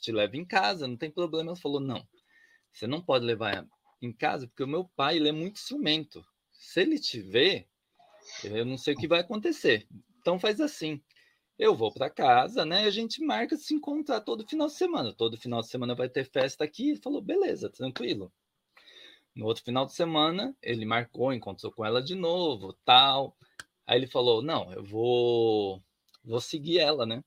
[0.00, 1.50] te levo em casa, não tem problema.
[1.50, 2.06] Ela falou: Não,
[2.72, 3.66] você não pode levar
[4.00, 6.24] em casa, porque o meu pai ele é muito ciumento.
[6.52, 7.68] Se ele te ver,
[8.42, 9.86] eu não sei o que vai acontecer.
[10.20, 11.00] Então faz assim.
[11.58, 12.84] Eu vou para casa, né?
[12.84, 15.14] A gente marca se encontrar todo final de semana.
[15.14, 16.90] Todo final de semana vai ter festa aqui.
[16.90, 18.30] Ele falou, beleza, tranquilo.
[19.34, 23.34] No outro final de semana, ele marcou, encontrou com ela de novo, tal.
[23.86, 25.82] Aí ele falou, não, eu vou,
[26.24, 27.22] vou seguir ela, né?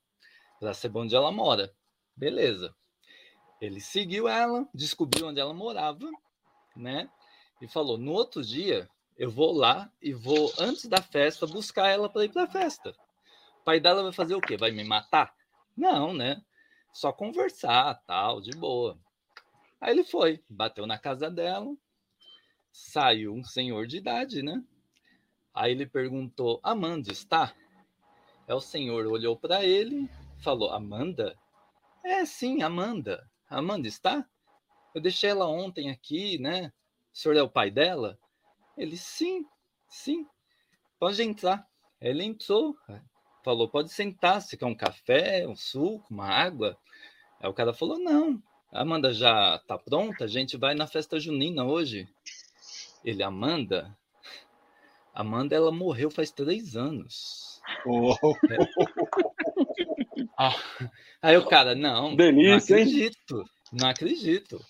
[0.58, 1.74] Para saber onde ela mora.
[2.14, 2.74] Beleza.
[3.60, 6.10] Ele seguiu ela, descobriu onde ela morava,
[6.76, 7.10] né?
[7.60, 12.08] E falou, no outro dia, eu vou lá e vou, antes da festa, buscar ela
[12.08, 12.94] para ir para festa.
[13.60, 14.56] O pai dela vai fazer o quê?
[14.56, 15.34] Vai me matar?
[15.76, 16.42] Não, né?
[16.92, 18.98] Só conversar, tal, de boa.
[19.80, 21.74] Aí ele foi, bateu na casa dela,
[22.72, 24.62] saiu um senhor de idade, né?
[25.54, 27.54] Aí ele perguntou: Amanda está?
[28.46, 30.08] É o senhor olhou para ele,
[30.38, 31.36] falou: Amanda?
[32.04, 33.28] É, sim, Amanda.
[33.48, 34.26] Amanda está?
[34.94, 36.72] Eu deixei ela ontem aqui, né?
[37.12, 38.18] O senhor é o pai dela?
[38.76, 39.44] Ele: Sim,
[39.88, 40.26] sim.
[40.98, 41.66] Pode entrar.
[42.00, 42.76] Ele entrou,
[43.44, 44.40] falou: Pode sentar.
[44.40, 46.78] Se quer um café, um suco, uma água?
[47.40, 48.42] Aí o cara falou: Não.
[48.72, 50.24] Amanda já tá pronta?
[50.24, 52.08] A gente vai na festa junina hoje.
[53.04, 53.96] Ele, Amanda?
[55.20, 57.60] Amanda, ela morreu faz três anos.
[57.86, 58.14] Oh,
[61.22, 62.88] Aí o cara, não, Delícia, não hein?
[62.88, 64.64] acredito, não acredito.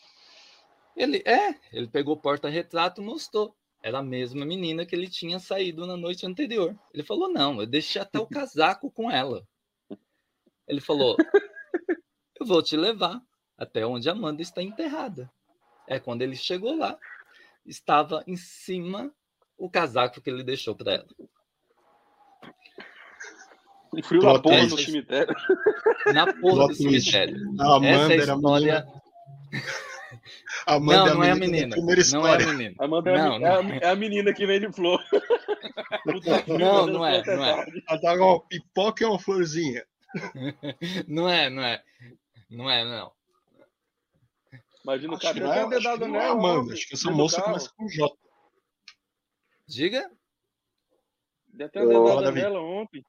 [0.97, 3.55] Ele, é, ele pegou o porta-retrato e mostrou.
[3.83, 6.79] Era a mesma menina que ele tinha saído na noite anterior.
[6.93, 9.47] Ele falou, não, eu deixei até o casaco com ela.
[10.69, 11.17] Ele falou,
[12.39, 13.23] eu vou te levar
[13.57, 15.31] até onde a Amanda está enterrada.
[15.89, 16.99] É quando ele chegou lá,
[17.65, 19.15] estava em cima
[19.61, 21.07] o casaco que ele deixou para ela.
[23.95, 24.87] Um frio Plot porra no twist.
[24.91, 25.35] cemitério.
[26.15, 27.37] Na porra do cemitério.
[27.61, 28.85] a Amanda Essa é a era a história.
[28.85, 29.03] menina.
[30.67, 31.69] A Amanda Não, é não é a menina.
[31.71, 32.47] primeira Não é a história.
[32.47, 32.75] menina.
[32.79, 33.75] Amanda é, a, Não, é a- não.
[33.75, 35.03] é a menina que vende flor.
[36.59, 37.67] Não, não é, não é.
[37.89, 39.85] Ela tá com uma pipoca e uma florzinha.
[41.07, 41.83] Não é, não é.
[42.51, 43.13] Não é, não.
[44.85, 46.29] Imagina o cara não é, dedado não é.
[46.29, 46.73] Amanda.
[46.75, 47.49] Acho que essa do moça carro.
[47.49, 48.15] começa com J.
[49.71, 50.11] Diga?
[51.47, 52.41] Deu até uma dedada Davi.
[52.43, 53.05] nela ontem.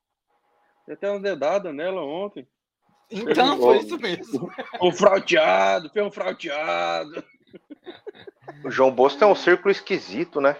[0.86, 2.48] Deu até uma dedada nela ontem.
[3.10, 4.50] Então, foi isso mesmo.
[4.82, 7.24] Um frauteado, foi um frauteado.
[8.64, 10.56] O João Bosco tem um círculo esquisito, né?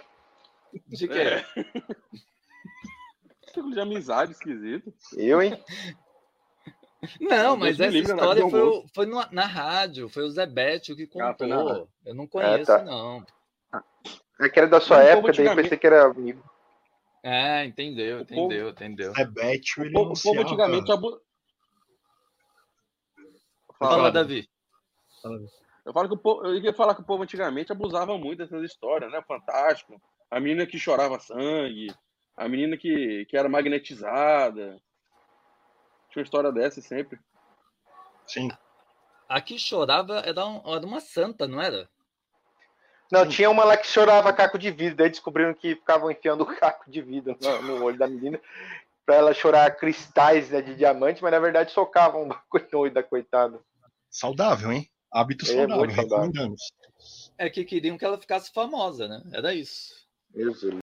[0.88, 1.18] De quê?
[1.18, 1.44] É.
[3.54, 4.92] Círculo de amizade esquisito.
[5.16, 5.62] Eu, hein?
[7.20, 11.04] Não, mas essa livre, história foi, o- foi na rádio, foi o Zé Bétio que
[11.20, 11.48] Ah, contou.
[11.66, 11.88] rádio.
[12.06, 12.82] Eu não conheço, tá.
[12.82, 13.24] não.
[14.40, 16.42] É que era da sua época, daí antigamente- pensei que era amigo.
[17.22, 19.12] É, entendeu, O povo- entendeu, entendeu.
[19.16, 21.20] É Betty, O povo, o povo antigamente abu...
[23.78, 24.48] Fala, Fala, Davi.
[25.84, 28.62] Eu falo que o povo, eu ia falar que o povo antigamente abusava muito dessas
[28.64, 29.22] histórias, né?
[29.26, 30.00] Fantástico.
[30.30, 31.92] A menina que chorava sangue,
[32.36, 34.80] a menina que, que era magnetizada.
[36.10, 37.18] Tinha uma história dessa sempre.
[38.26, 38.48] Sim.
[39.28, 41.88] A que chorava era, um- era uma santa, não era?
[43.12, 46.46] Não, tinha uma lá que chorava caco de vidro, daí descobriram que ficavam enfiando o
[46.46, 48.40] caco de vidro no, olho da menina
[49.04, 52.94] pra ela chorar cristais né, de diamante, mas na verdade socavam o bagulho no olho
[52.94, 53.60] da coitada.
[54.10, 54.88] Saudável, hein?
[55.12, 56.24] Hábito É, saudável, muito saudável.
[56.24, 56.72] recomendamos.
[57.36, 59.22] É que queriam que ela ficasse famosa, né?
[59.30, 60.06] Era isso.
[60.34, 60.81] Jesus.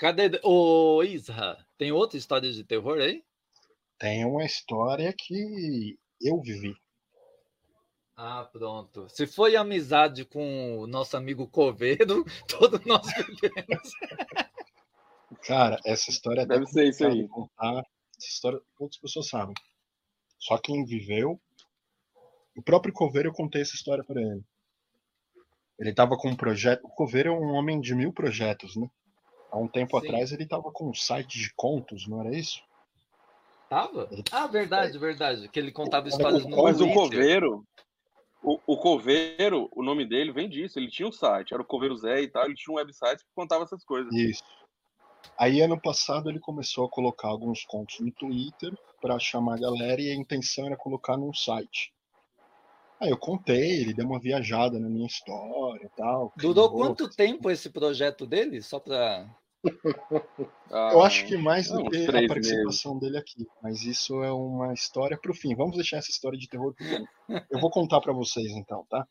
[0.00, 0.40] Cadê?
[0.42, 3.22] Ô, Isra, tem outra história de terror aí?
[3.98, 6.74] Tem uma história que eu vivi.
[8.16, 9.10] Ah, pronto.
[9.10, 13.92] Se foi amizade com o nosso amigo Coveiro, todos nós vivemos.
[15.46, 17.28] Cara, essa história é Deve ser isso aí.
[17.28, 17.84] contar.
[18.16, 19.54] Essa história poucas pessoas sabem.
[20.38, 21.38] Só quem viveu.
[22.56, 24.42] O próprio Coveiro, eu contei essa história para ele.
[25.78, 26.86] Ele tava com um projeto.
[26.86, 28.88] O Coveiro é um homem de mil projetos, né?
[29.50, 30.06] Há um tempo Sim.
[30.06, 32.62] atrás ele tava com um site de contos, não era isso?
[33.68, 34.08] Tava?
[34.32, 35.48] Ah, verdade, verdade.
[35.48, 36.92] Que ele contava Era histórias com no Mas o.
[36.92, 37.64] Coveiro,
[38.42, 40.78] o, o Coveiro, o nome dele vem disso.
[40.78, 42.44] Ele tinha um site, era o Coveiro Zé e tal.
[42.46, 44.12] Ele tinha um website que contava essas coisas.
[44.12, 44.42] Isso.
[45.38, 50.00] Aí ano passado ele começou a colocar alguns contos no Twitter para chamar a galera
[50.00, 51.92] e a intenção era colocar num site.
[53.00, 56.32] Aí eu contei, ele deu uma viajada na minha história e tal.
[56.36, 58.60] Durou quanto tempo esse projeto dele?
[58.60, 59.26] Só para
[60.70, 63.00] ah, eu acho que mais do que a participação meses.
[63.00, 63.46] dele aqui.
[63.62, 65.54] Mas isso é uma história para o fim.
[65.54, 67.06] Vamos deixar essa história de terror para o fim.
[67.50, 69.06] Eu vou contar para vocês então, tá?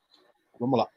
[0.60, 0.88] Vamos lá.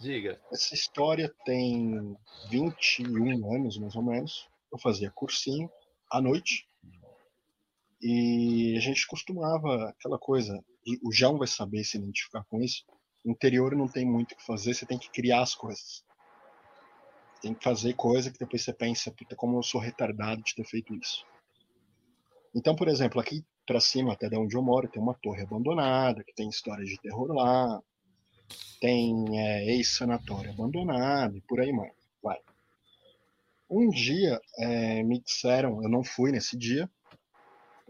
[0.00, 0.40] Diga.
[0.52, 2.16] Essa história tem
[2.50, 4.48] 21 anos, mais ou menos.
[4.72, 5.70] Eu fazia cursinho
[6.10, 6.68] à noite.
[8.00, 10.62] E a gente costumava aquela coisa.
[11.02, 12.84] o João vai saber se identificar com isso.
[13.24, 16.04] No interior não tem muito o que fazer, você tem que criar as coisas.
[17.40, 20.64] Tem que fazer coisa que depois você pensa, puta, como eu sou retardado de ter
[20.64, 21.24] feito isso.
[22.54, 26.24] Então, por exemplo, aqui para cima, até de onde eu moro, tem uma torre abandonada,
[26.24, 27.80] que tem histórias de terror lá,
[28.80, 31.92] tem é, ex-sanatório abandonado e por aí mais.
[32.22, 32.38] Vai.
[33.70, 36.90] Um dia é, me disseram, eu não fui nesse dia,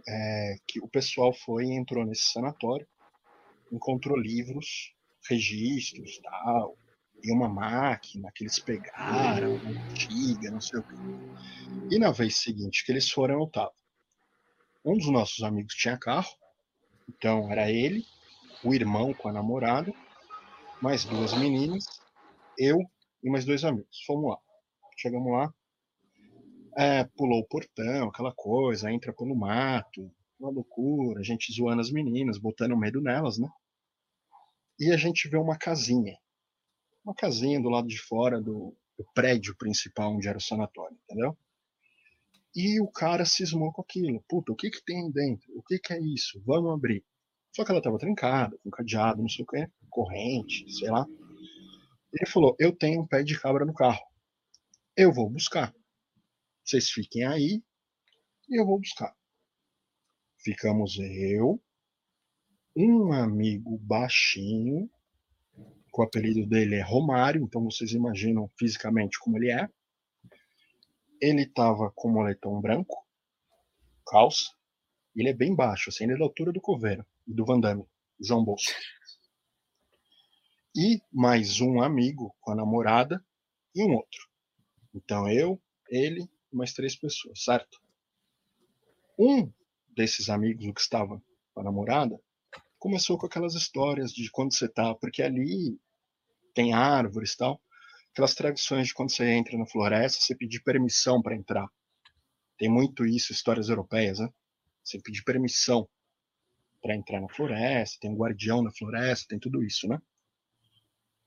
[0.06, 2.87] é, que o pessoal foi e entrou nesse sanatório,
[3.70, 4.92] encontrou livros,
[5.28, 6.76] registros, tal,
[7.22, 10.94] e uma máquina que eles pegaram, antiga, não sei o quê.
[11.90, 13.72] E na vez seguinte que eles foram, eu tava.
[14.85, 16.31] Um dos nossos amigos tinha carro,
[17.09, 18.04] então era ele,
[18.64, 19.92] o irmão com a namorada,
[20.81, 21.85] mais duas meninas,
[22.57, 22.78] eu
[23.22, 24.02] e mais dois amigos.
[24.07, 24.38] Fomos lá.
[24.96, 25.52] Chegamos lá,
[26.76, 31.90] é, pulou o portão, aquela coisa, entra pelo mato, uma loucura, a gente zoando as
[31.90, 33.48] meninas, botando medo nelas, né?
[34.78, 36.16] E a gente vê uma casinha
[37.09, 41.37] uma casinha do lado de fora do, do prédio principal onde era o sanatório, entendeu?
[42.55, 44.23] E o cara cismou com aquilo.
[44.29, 45.51] Puta, o que que tem dentro?
[45.57, 46.42] O que que é isso?
[46.44, 47.03] Vamos abrir.
[47.55, 51.07] Só que ela estava trancada, com cadeado, não sei o que, corrente, sei lá.
[52.12, 54.05] Ele falou: Eu tenho um pé de cabra no carro.
[54.97, 55.75] Eu vou buscar.
[56.62, 57.62] Vocês fiquem aí
[58.49, 59.14] e eu vou buscar.
[60.44, 61.62] Ficamos eu,
[62.77, 64.90] um amigo baixinho
[66.00, 69.68] o apelido dele é Romário, então vocês imaginam fisicamente como ele é.
[71.20, 73.04] Ele estava com moletom branco,
[74.06, 74.52] calça,
[75.14, 77.58] e ele é bem baixo, assim, ele é da altura do Coveiro e do Van
[77.58, 77.84] Damme,
[78.20, 78.72] João Bolso.
[80.76, 83.24] E mais um amigo com a namorada
[83.74, 84.28] e um outro.
[84.94, 87.82] Então eu, ele mais três pessoas, certo?
[89.18, 89.52] Um
[89.88, 91.20] desses amigos que estava
[91.52, 92.20] com a namorada
[92.78, 95.76] começou com aquelas histórias de quando você tá, porque ali
[96.54, 97.61] tem árvores e tal.
[98.12, 101.66] Aquelas tradições de quando você entra na floresta, você pedir permissão para entrar.
[102.58, 104.28] Tem muito isso, histórias europeias, né?
[104.82, 105.88] Você pedir permissão
[106.82, 110.00] para entrar na floresta, tem um guardião na floresta, tem tudo isso, né?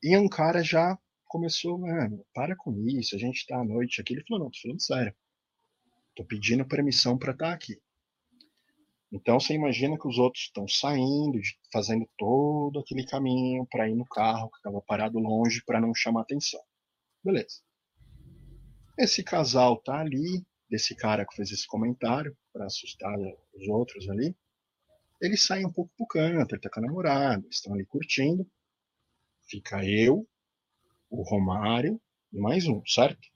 [0.04, 4.14] E um cara já começou, mano, para com isso, a gente tá à noite aqui.
[4.14, 5.16] Ele falou, não, tô falando sério.
[6.16, 7.80] Tô pedindo permissão para estar tá aqui.
[9.12, 11.38] Então você imagina que os outros estão saindo,
[11.72, 16.22] fazendo todo aquele caminho para ir no carro que estava parado longe para não chamar
[16.22, 16.62] atenção.
[17.24, 17.62] Beleza.
[18.98, 23.14] Esse casal tá ali, desse cara que fez esse comentário para assustar
[23.54, 24.36] os outros ali.
[25.22, 28.50] Ele sai um pouco pro canto, ele tá com a namorada, estão ali curtindo.
[29.48, 30.26] Fica eu,
[31.10, 33.28] o Romário e mais um, certo?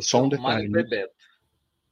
[0.00, 0.68] Só um detalhe.
[0.68, 1.14] Bebeto.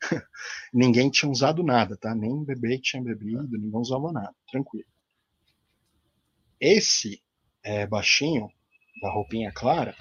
[0.73, 2.15] ninguém tinha usado nada, tá?
[2.15, 4.89] Nem bebê tinha bebido, ninguém usava nada, tranquilo.
[6.61, 7.23] Esse
[7.63, 8.51] é, baixinho,
[9.01, 9.97] da roupinha clara,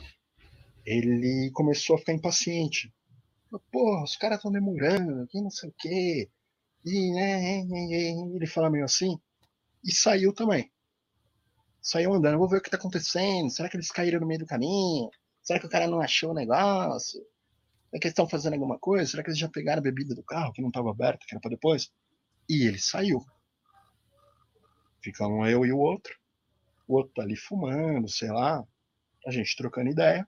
[0.86, 2.94] ele começou a ficar impaciente.
[3.72, 6.30] Porra, os caras estão demorando, que não sei o quê.
[6.86, 7.62] E, né,
[8.36, 9.20] ele fala meio assim,
[9.84, 10.72] e saiu também.
[11.82, 13.50] Saiu andando, vou ver o que tá acontecendo.
[13.50, 15.10] Será que eles caíram no meio do caminho?
[15.42, 17.22] Será que o cara não achou o negócio?
[17.90, 19.10] Será que eles estão fazendo alguma coisa?
[19.10, 21.42] Será que eles já pegaram a bebida do carro que não estava aberta, que era
[21.42, 21.92] para depois?
[22.48, 23.26] E ele saiu.
[25.02, 26.16] Ficamos eu e o outro.
[26.88, 28.64] O outro tá ali fumando, sei lá.
[29.26, 30.28] A gente trocando ideia.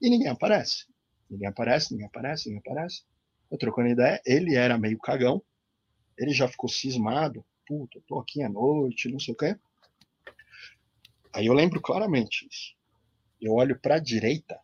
[0.00, 0.86] E ninguém aparece.
[1.28, 3.02] Ninguém aparece, ninguém aparece, ninguém aparece.
[3.50, 4.20] Eu trocando ideia.
[4.24, 5.42] Ele era meio cagão.
[6.16, 7.44] Ele já ficou cismado.
[7.66, 9.58] Puta, tô aqui à noite, não sei o quê.
[11.32, 12.76] Aí eu lembro claramente isso.
[13.40, 14.58] Eu olho para a direita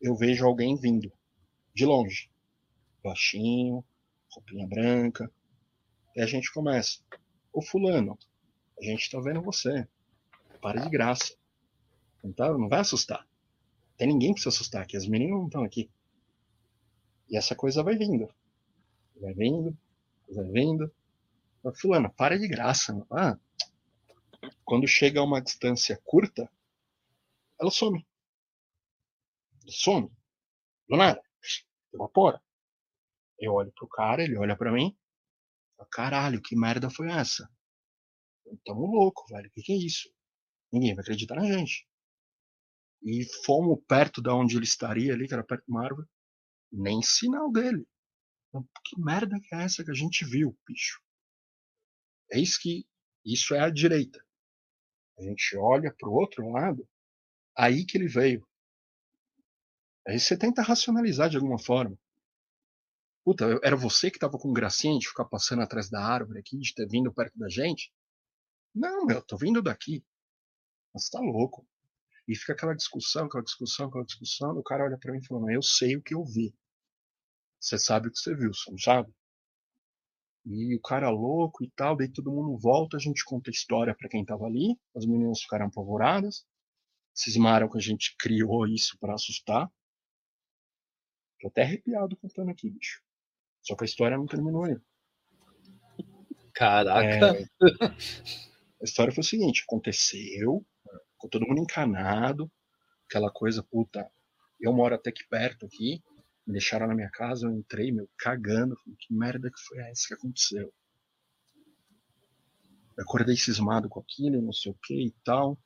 [0.00, 1.12] eu vejo alguém vindo,
[1.74, 2.30] de longe,
[3.02, 3.84] baixinho,
[4.30, 5.30] roupinha branca.
[6.14, 7.00] E a gente começa.
[7.52, 8.18] Ô fulano,
[8.78, 9.86] a gente tá vendo você.
[10.60, 11.36] Para de graça.
[12.22, 13.26] Não, tá, não vai assustar.
[13.96, 14.96] Tem ninguém pra se assustar aqui.
[14.96, 15.90] As meninas não estão aqui.
[17.28, 18.28] E essa coisa vai vindo.
[19.20, 19.76] Vai vindo,
[20.28, 20.92] vai vindo.
[21.74, 23.04] Fulano, para de graça.
[23.10, 23.36] Ah,
[24.64, 26.50] quando chega a uma distância curta,
[27.60, 28.06] ela some
[29.72, 30.10] some.
[30.88, 31.22] Do nada.
[31.92, 32.42] Evapora.
[33.38, 34.96] Eu olho pro cara, ele olha para mim.
[35.92, 37.48] Caralho, que merda foi essa?
[38.64, 39.48] Tamo louco, velho.
[39.48, 40.12] O que, que é isso?
[40.72, 41.86] Ninguém vai acreditar na gente.
[43.02, 46.08] E fomos perto da onde ele estaria ali, que era perto de uma árvore.
[46.72, 47.86] Nem sinal dele.
[48.84, 51.00] Que merda que é essa que a gente viu, bicho?
[52.32, 52.86] É isso que.
[53.24, 54.24] Isso é a direita.
[55.18, 56.88] A gente olha pro outro lado,
[57.56, 58.47] aí que ele veio.
[60.08, 61.94] Aí você tenta racionalizar de alguma forma.
[63.22, 66.74] Puta, era você que tava com gracinha de ficar passando atrás da árvore aqui, de
[66.74, 67.92] ter vindo perto da gente?
[68.74, 70.02] Não, meu, tô vindo daqui.
[70.94, 71.68] Mas tá louco.
[72.26, 74.56] E fica aquela discussão, aquela discussão, aquela discussão.
[74.56, 76.54] O cara olha para mim e fala: Eu sei o que eu vi.
[77.60, 79.12] Você sabe o que você viu, você não sabe?
[80.46, 83.94] E o cara louco e tal, daí todo mundo volta, a gente conta a história
[83.94, 86.46] para quem tava ali, as meninas ficaram apavoradas,
[87.12, 89.70] cismaram que a gente criou isso para assustar.
[91.40, 93.02] Tô até arrepiado contando aqui, bicho.
[93.62, 94.82] Só que a história não terminou ainda.
[96.54, 97.04] Caraca!
[97.04, 97.48] É,
[98.80, 100.66] a história foi o seguinte: aconteceu,
[101.12, 102.50] ficou todo mundo encanado,
[103.08, 104.10] aquela coisa, puta,
[104.60, 106.02] eu moro até aqui perto aqui,
[106.46, 108.76] me deixaram na minha casa, eu entrei, meu, cagando.
[108.76, 110.72] Falei, que merda que foi essa que aconteceu?
[112.96, 115.56] Eu acordei cismado com aquilo, não sei o que e tal.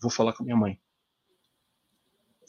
[0.00, 0.80] Vou falar com a minha mãe.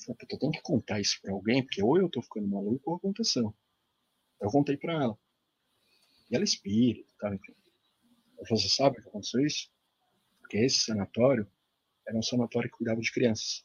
[0.07, 2.91] Eu falei, eu tenho que contar isso pra alguém, porque ou eu tô ficando maluco
[2.91, 3.53] ou aconteceu.
[4.39, 5.17] Eu contei pra ela.
[6.29, 7.29] E ela espírita, tá?
[8.49, 9.69] Você sabe o que aconteceu isso?
[10.39, 11.47] Porque esse sanatório
[12.07, 13.63] era um sanatório que cuidava de crianças.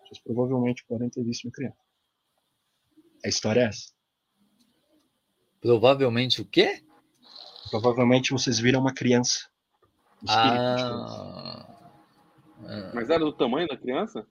[0.00, 1.76] Vocês provavelmente podem ter visto uma criança.
[3.24, 3.92] A história é essa.
[5.60, 6.82] Provavelmente o quê?
[7.70, 9.48] Provavelmente vocês viram uma criança.
[10.22, 11.66] Um ah...
[12.64, 12.92] ah...
[12.94, 14.26] Mas era do tamanho da criança?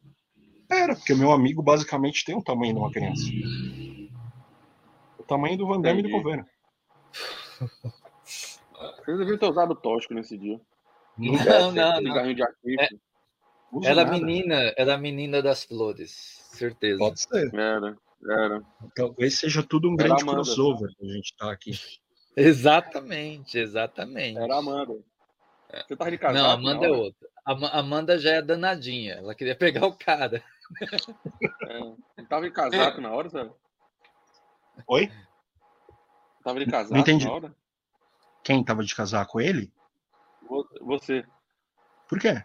[0.70, 3.24] Era, porque meu amigo basicamente tem o tamanho de uma criança.
[5.18, 6.46] O tamanho do Van Damme do governo.
[8.98, 10.60] Vocês deviam ter usado tóxico nesse dia.
[11.18, 12.02] Não, não, não.
[12.02, 12.34] não.
[12.34, 12.44] De
[12.80, 12.90] é,
[13.84, 16.12] era a menina, era a menina das flores,
[16.52, 17.00] certeza.
[17.00, 17.54] Pode ser.
[17.54, 17.98] Era.
[18.30, 18.62] Era.
[18.96, 21.72] Talvez seja tudo um Era grande Amanda, crossover que a gente tá aqui.
[22.36, 24.38] Exatamente, exatamente.
[24.38, 24.96] Era Amanda.
[25.88, 26.44] Você tava de casado?
[26.44, 27.28] Não, Amanda é outra.
[27.46, 29.16] A Amanda já é danadinha.
[29.16, 30.44] Ela queria pegar o cara.
[31.68, 31.80] É.
[32.18, 33.52] Não tava de casaco na hora, sabe?
[34.88, 35.12] Oi?
[36.44, 37.26] Tava de casaco Não entendi.
[37.26, 37.56] na hora?
[38.44, 39.42] Quem tava de casaco?
[39.42, 39.72] Ele?
[40.82, 41.26] Você.
[42.08, 42.44] Por quê?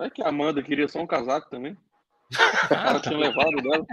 [0.00, 1.76] É que a Amanda queria só um casaco também.
[2.70, 3.86] Ela tinha levado dela.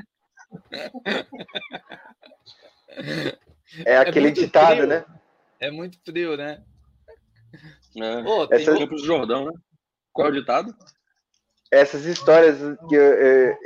[3.86, 4.88] É, é aquele é ditado, frio.
[4.88, 5.06] né?
[5.60, 6.64] É muito frio, né?
[7.98, 8.18] É.
[8.26, 8.78] Oh, tem Essa...
[8.78, 9.52] Campos do Jordão, né?
[10.14, 10.74] Qual é o ditado?
[11.72, 12.58] Essas histórias
[12.88, 13.14] que eu,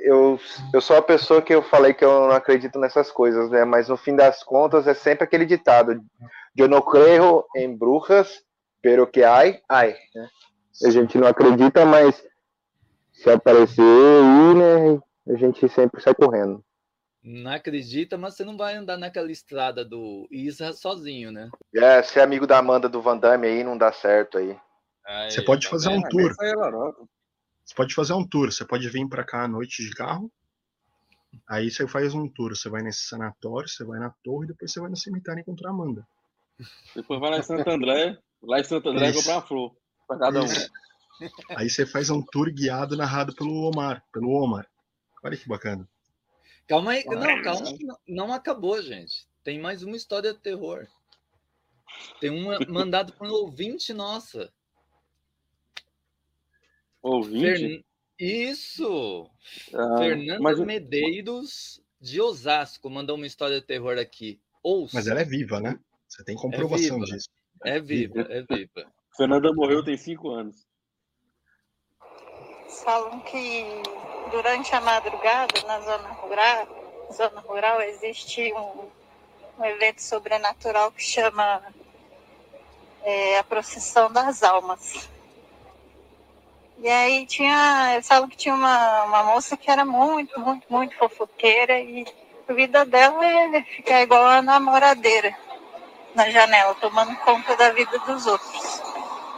[0.03, 0.39] eu,
[0.73, 3.63] eu sou a pessoa que eu falei que eu não acredito nessas coisas, né?
[3.63, 6.03] Mas no fim das contas é sempre aquele ditado:
[6.57, 8.43] Eu não creio em bruxas,
[8.81, 9.95] pero que ai, ai.
[10.15, 10.27] Né?
[10.83, 12.25] A gente não acredita, mas
[13.11, 16.63] se aparecer aí, né, a gente sempre sai correndo.
[17.23, 21.51] Não acredita, mas você não vai andar naquela estrada do Isra sozinho, né?
[21.75, 24.57] É, ser amigo da Amanda do Van Damme aí não dá certo aí.
[25.05, 26.33] aí você pode tá fazer um tour.
[27.71, 28.51] Você pode fazer um tour.
[28.51, 30.29] Você pode vir para cá à noite de carro.
[31.47, 32.53] Aí você faz um tour.
[32.53, 35.71] Você vai nesse sanatório, você vai na torre, depois você vai no cemitério encontrar a
[35.71, 36.05] Amanda.
[36.93, 38.19] Depois vai lá em Santo André.
[38.43, 40.47] Lá em Santo André comprar uma flor para cada um.
[41.55, 44.67] Aí você faz um tour guiado narrado pelo Omar, pelo Omar.
[45.23, 45.87] Olha que bacana.
[46.67, 49.25] Calma aí, não, calma, não acabou, gente.
[49.45, 50.87] Tem mais uma história de terror.
[52.19, 54.51] Tem uma mandado por um ouvinte nossa.
[57.01, 57.59] Ouvinte?
[57.59, 57.85] Fer...
[58.19, 59.29] Isso!
[59.73, 60.59] Ah, Fernanda mas...
[60.59, 64.39] Medeiros de Osasco mandou uma história de terror aqui.
[64.63, 64.95] Ouça.
[64.95, 65.79] Mas ela é viva, né?
[66.07, 67.29] Você tem comprovação é disso.
[67.63, 68.91] É viva, é viva.
[69.15, 70.67] Fernanda morreu tem cinco anos
[72.83, 73.65] falam que
[74.31, 78.89] durante a madrugada, na zona rural, zona rural existe um,
[79.59, 81.61] um evento sobrenatural que chama
[83.03, 85.09] é, a procissão das almas.
[86.81, 90.97] E aí tinha, eles falam que tinha uma, uma moça que era muito, muito, muito
[90.97, 92.03] fofoqueira e
[92.49, 95.31] a vida dela é ficar igual a namoradeira
[96.15, 98.81] na janela, tomando conta da vida dos outros.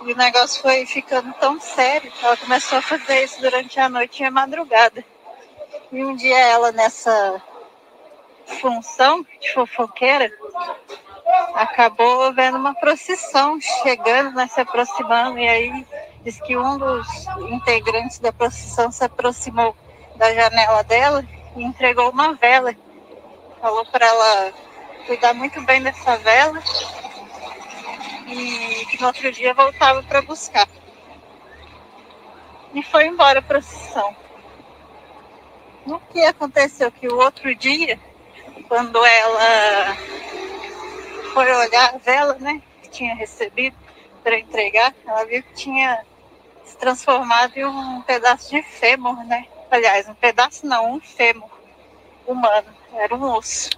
[0.03, 3.89] E o negócio foi ficando tão sério que ela começou a fazer isso durante a
[3.89, 5.03] noite e a madrugada.
[5.91, 7.41] E um dia ela, nessa
[8.61, 10.31] função de fofoqueira,
[11.55, 15.85] acabou vendo uma procissão chegando, né, se aproximando, e aí
[16.23, 17.07] diz que um dos
[17.49, 19.75] integrantes da procissão se aproximou
[20.15, 22.73] da janela dela e entregou uma vela.
[23.61, 24.53] Falou para ela
[25.05, 26.61] cuidar muito bem dessa vela
[28.27, 30.67] e que no outro dia voltava para buscar.
[32.73, 34.15] E foi embora a procissão.
[35.85, 36.91] O que aconteceu?
[36.91, 37.99] Que o outro dia,
[38.69, 39.97] quando ela
[41.33, 43.75] foi olhar a vela, né, que tinha recebido
[44.23, 46.03] para entregar, ela viu que tinha
[46.83, 49.47] transformado em um pedaço de fêmur, né?
[49.71, 51.49] Aliás, um pedaço não, um fêmur
[52.27, 53.69] humano, era um osso.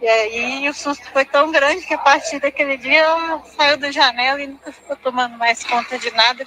[0.00, 3.90] E aí o susto foi tão grande que a partir daquele dia ela saiu da
[3.90, 6.46] janela e nunca ficou tomando mais conta de nada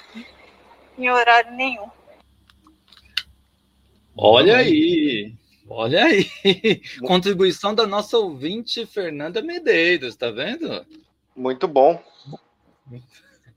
[0.98, 1.88] em horário nenhum.
[4.16, 5.34] Olha aí,
[5.68, 6.26] olha aí.
[7.06, 10.84] Contribuição da nossa ouvinte Fernanda Medeiros, tá vendo?
[11.36, 12.02] Muito bom.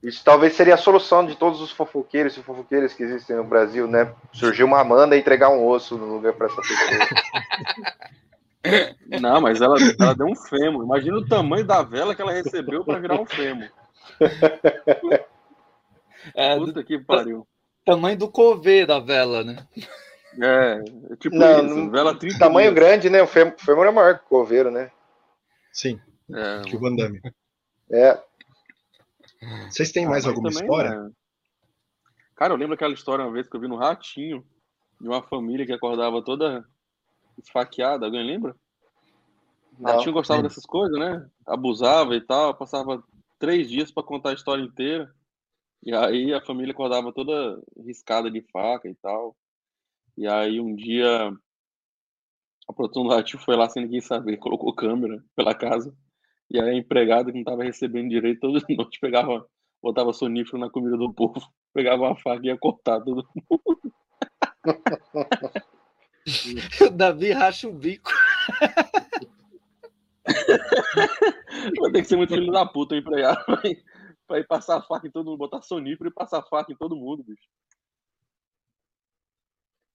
[0.02, 3.86] Isso talvez seria a solução de todos os fofoqueiros e fofoqueiras que existem no Brasil,
[3.88, 4.12] né?
[4.32, 7.08] Surgir uma Amanda e entregar um osso no lugar para essa pessoa.
[9.20, 10.84] Não, mas ela, ela deu um fêmur.
[10.84, 13.68] Imagina o tamanho da vela que ela recebeu para virar um fêmur.
[16.34, 17.46] É, Puta que pariu.
[17.84, 19.64] Tamanho do covê da vela, né?
[20.42, 20.82] É,
[21.12, 21.74] é tipo Não, isso.
[21.76, 22.74] não- Vela 30 Tamanho dias.
[22.74, 23.22] grande, né?
[23.22, 24.90] O fêmur, fêmur é maior que o coveiro, né?
[25.72, 26.00] Sim,
[26.32, 27.20] É, que o Van Damme.
[27.92, 28.18] É.
[29.70, 30.88] Vocês têm mais mas alguma também, história?
[30.90, 31.10] é.
[32.34, 34.46] Cara, eu lembro aquela história uma vez que eu vi no Ratinho,
[35.00, 36.66] de uma família que acordava toda
[37.38, 38.06] esfaqueada.
[38.06, 38.54] Alguém lembra?
[39.78, 39.92] Não.
[39.92, 41.28] Ratinho gostava dessas coisas, né?
[41.46, 43.02] Abusava e tal, passava
[43.38, 45.12] três dias pra contar a história inteira.
[45.82, 49.36] E aí a família acordava toda riscada de faca e tal.
[50.16, 51.32] E aí um dia
[52.68, 55.94] a produção do Ratinho foi lá sem ninguém saber, colocou câmera pela casa.
[56.50, 59.46] E aí a empregada que não tava recebendo direito toda noite pegava,
[59.82, 61.40] botava sonífero na comida do povo,
[61.74, 63.26] pegava uma faca e ia cortar tudo.
[66.80, 68.10] O Davi racha o bico.
[71.80, 73.84] Vai ter que ser muito filho da puta o empregado pra ir,
[74.26, 76.76] pra ir passar a faca em todo mundo, botar sonífero e passar a faca em
[76.76, 77.48] todo mundo, bicho.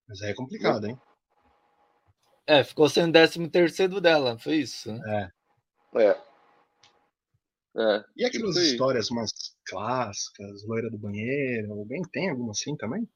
[0.08, 0.99] Mas aí é complicado, hein?
[2.47, 4.91] É, ficou sendo décimo terceiro dela, foi isso.
[4.91, 5.32] né?
[5.95, 6.04] É.
[6.04, 6.22] É,
[8.16, 8.66] E aquelas Isso aí.
[8.72, 9.32] histórias mais
[9.66, 13.08] clássicas, loira do banheiro, alguém tem alguma assim também?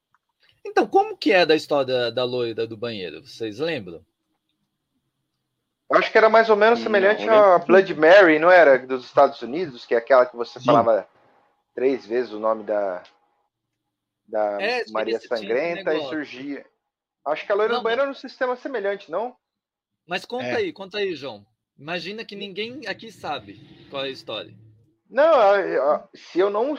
[0.66, 3.22] Então, como que é da história da loira do banheiro?
[3.26, 4.06] Vocês lembram?
[5.90, 7.66] Eu Acho que era mais ou menos semelhante lembro.
[7.68, 8.80] Blood Mary, não era?
[8.80, 10.66] Dos Estados Unidos, que é aquela que você Sim.
[10.66, 11.08] falava
[11.76, 13.04] três vezes o nome da,
[14.26, 16.66] da É, Maria Sangrenta e surgia.
[17.26, 19.36] Acho que a loira Não, do banheiro era um sistema semelhante, não?
[20.08, 20.56] Mas conta É.
[20.56, 21.46] aí, conta aí, João.
[21.78, 23.60] Imagina que ninguém aqui sabe
[23.90, 24.54] qual é a história.
[25.10, 25.30] Não,
[26.14, 26.78] se eu não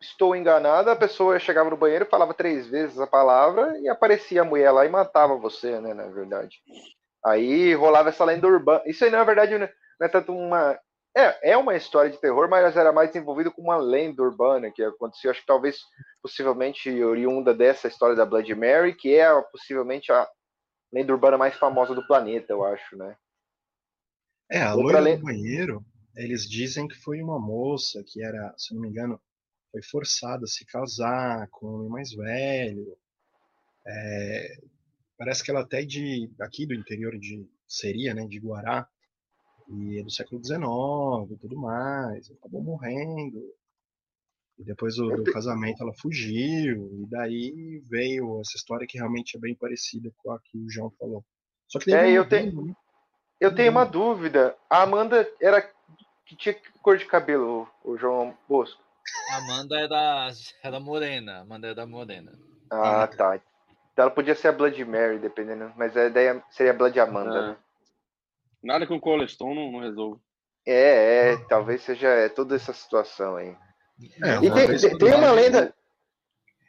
[0.00, 4.44] estou enganado, a pessoa chegava no banheiro, falava três vezes a palavra e aparecia a
[4.44, 6.58] mulher lá e matava você, né, na verdade.
[7.24, 8.82] Aí rolava essa lenda urbana.
[8.86, 9.68] Isso aí, na verdade, não
[10.00, 10.78] é tanto uma.
[11.16, 14.82] É, é uma história de terror, mas era mais envolvido com uma lenda urbana que
[14.82, 15.78] aconteceu, acho que talvez,
[16.22, 20.28] possivelmente, oriunda dessa história da Blood Mary, que é possivelmente a
[20.92, 23.16] lenda urbana mais famosa do planeta, eu acho, né?
[24.50, 25.84] É, a loira do banheiro,
[26.14, 29.20] eles dizem que foi uma moça que era, se não me engano,
[29.72, 32.96] foi forçada a se casar com um homem mais velho.
[33.86, 34.56] É,
[35.18, 38.88] parece que ela até é de aqui do interior de seria, né, de Guará,
[39.68, 42.30] e é do século XIX e tudo mais.
[42.30, 43.42] Acabou morrendo.
[44.58, 49.40] E depois do, do casamento ela fugiu, e daí veio essa história que realmente é
[49.40, 51.22] bem parecida com a que o João falou.
[51.68, 52.74] Só que daí É, eu né?
[53.40, 54.56] Eu tenho uma dúvida.
[54.68, 55.62] A Amanda era
[56.24, 58.82] que tinha que cor de cabelo, o João Bosco?
[59.30, 60.28] A Amanda era,
[60.62, 61.40] era morena.
[61.40, 62.32] Amanda era morena.
[62.70, 63.36] Ah, tá.
[63.92, 65.72] Então ela podia ser a Blood Mary, dependendo.
[65.76, 67.38] Mas a ideia seria a Blood Amanda.
[67.38, 67.42] É.
[67.48, 67.56] né?
[68.62, 70.20] Nada com colestone não, não resolve.
[70.66, 73.56] É, é, talvez seja é, toda essa situação aí.
[74.22, 75.72] É, E tem, tem- tem uma lenda.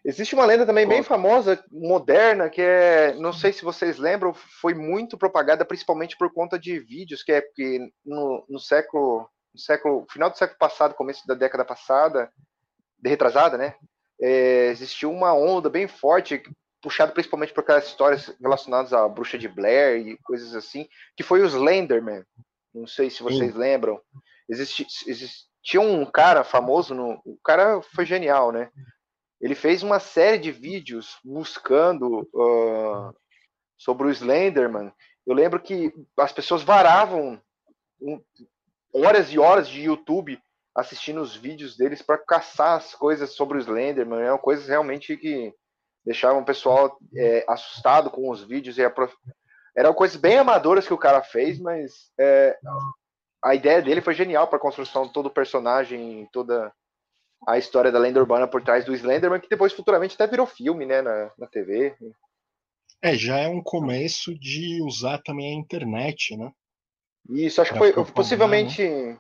[0.07, 4.73] Existe uma lenda também bem famosa, moderna, que é, não sei se vocês lembram, foi
[4.73, 10.05] muito propagada principalmente por conta de vídeos, que é porque no, no século, no século,
[10.09, 12.31] final do século passado, começo da década passada,
[12.97, 13.75] de retrasada, né?
[14.21, 16.41] é, existiu uma onda bem forte,
[16.81, 21.41] puxada principalmente por aquelas histórias relacionadas à bruxa de Blair e coisas assim, que foi
[21.41, 22.23] os Slenderman.
[22.73, 23.99] Não sei se vocês lembram.
[24.49, 28.69] Existi, existia um cara famoso, no, o cara foi genial, né?
[29.39, 33.13] Ele fez uma série de vídeos buscando ah,
[33.77, 34.91] sobre o Slenderman.
[35.25, 37.39] Eu lembro que as pessoas varavam
[38.01, 38.21] um-
[38.93, 40.41] horas e horas de YouTube
[40.75, 44.21] assistindo os vídeos deles para caçar as coisas sobre o Slenderman.
[44.21, 45.53] Eram coisas realmente que
[46.05, 48.77] deixavam o pessoal é, assustado com os vídeos.
[48.77, 49.11] E apro-
[49.75, 52.57] Eram coisas bem amadoras que o cara fez, mas é,
[53.43, 56.71] a ideia dele foi genial para a construção de todo o personagem, toda
[57.45, 60.85] a história da lenda urbana por trás do Slenderman, que depois futuramente até virou filme,
[60.85, 61.95] né, na, na TV.
[63.01, 66.51] É, já é um começo de usar também a internet, né?
[67.29, 68.87] Isso, acho que foi possivelmente.
[68.87, 69.19] Né?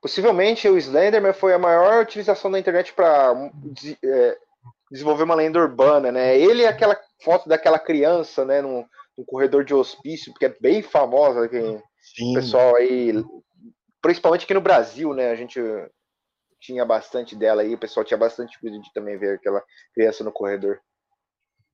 [0.00, 3.50] Possivelmente o Slenderman foi a maior utilização da internet para
[4.02, 4.38] é,
[4.90, 6.38] desenvolver uma lenda urbana, né?
[6.38, 8.84] Ele é aquela foto daquela criança, né, no,
[9.16, 13.12] no corredor de hospício, que é bem famosa, que o pessoal aí,
[14.00, 15.60] principalmente aqui no Brasil, né, a gente
[16.62, 20.32] tinha bastante dela aí, o pessoal tinha bastante cuidado de também ver aquela criança no
[20.32, 20.80] corredor.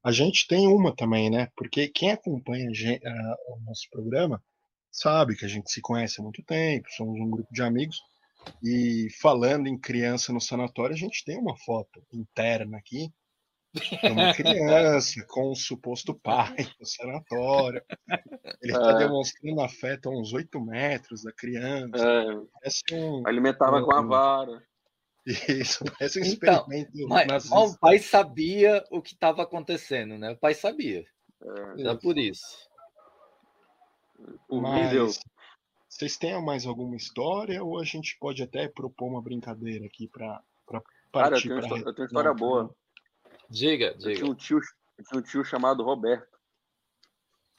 [0.03, 1.49] A gente tem uma também, né?
[1.55, 2.71] Porque quem acompanha
[3.49, 4.43] o nosso programa
[4.91, 7.99] sabe que a gente se conhece há muito tempo, somos um grupo de amigos.
[8.63, 13.13] E falando em criança no sanatório, a gente tem uma foto interna aqui
[13.75, 17.83] de uma criança com um suposto pai no sanatório.
[18.63, 18.99] Ele está é.
[18.99, 21.99] demonstrando afeto a uns 8 metros da criança.
[22.03, 22.95] É.
[22.95, 24.63] Um, Alimentava um, com a vara.
[25.49, 27.09] Isso, parece um então, experimento.
[27.09, 30.31] Mas, o pai sabia o que estava acontecendo, né?
[30.31, 31.05] O pai sabia.
[31.43, 32.69] É, Já por isso.
[34.51, 35.21] Mas,
[35.89, 40.43] vocês têm mais alguma história ou a gente pode até propor uma brincadeira aqui para
[41.13, 42.75] Cara, eu tenho, eu tenho uma história boa.
[43.49, 44.11] Diga, diga.
[44.11, 44.61] Eu tinha, um tio,
[44.99, 46.39] eu tinha um tio chamado Roberto.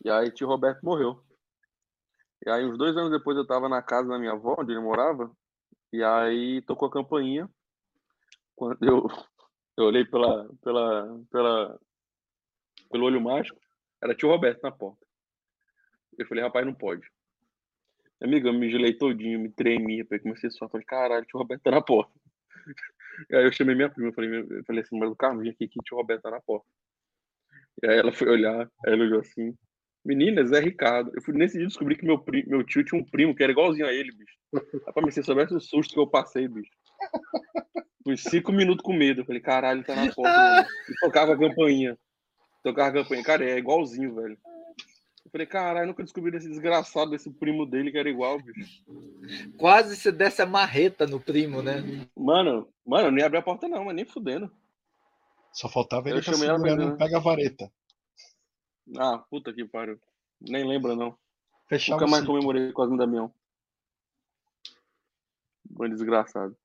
[0.03, 1.23] E aí tio Roberto morreu.
[2.45, 4.79] E aí uns dois anos depois eu tava na casa da minha avó, onde ele
[4.79, 5.31] morava,
[5.91, 7.49] e aí tocou a campainha.
[8.59, 9.07] Quando eu,
[9.77, 11.79] eu olhei pela, pela, pela,
[12.91, 13.57] pelo olho mágico,
[14.03, 14.99] era tio Roberto na porta.
[16.17, 17.09] Eu falei, rapaz, não pode.
[18.21, 21.63] Amiga, eu me gelei todinho, me tremi, eu comecei a suar, falei, caralho, tio Roberto
[21.63, 22.11] tá na porta.
[23.31, 25.79] Aí eu chamei minha prima, falei, eu falei assim, mas o carro vem aqui que
[25.81, 26.67] tio Roberto tá na porta.
[27.81, 29.57] E aí ela foi olhar, ela olhou assim,
[30.03, 31.11] meninas, é Ricardo.
[31.15, 33.87] Eu fui nesse dia descobri que meu, meu tio tinha um primo que era igualzinho
[33.87, 34.37] a ele, bicho.
[34.85, 36.71] Rapaz, mas se soubesse o susto que eu passei, bicho.
[38.03, 39.21] Fui cinco minutos com medo.
[39.21, 40.05] Eu falei, caralho, tá na.
[40.89, 41.97] E tocava a campainha.
[42.63, 43.23] Tocava a campainha.
[43.23, 44.37] Cara, é igualzinho, velho.
[45.25, 48.83] Eu falei, caralho, nunca descobri esse desgraçado desse primo dele que era igual, bicho.
[49.57, 51.83] Quase se desse a marreta no primo, né?
[52.15, 54.51] Mano, mano, nem abri a porta não, mas nem fudendo.
[55.51, 57.71] Só faltava ele segurando um pega-vareta.
[58.97, 59.99] Ah, puta que pariu.
[60.41, 61.15] Nem lembra, não.
[61.67, 63.31] Fechava Nunca mais comemorei com a Damião.
[65.63, 66.57] Bom desgraçado.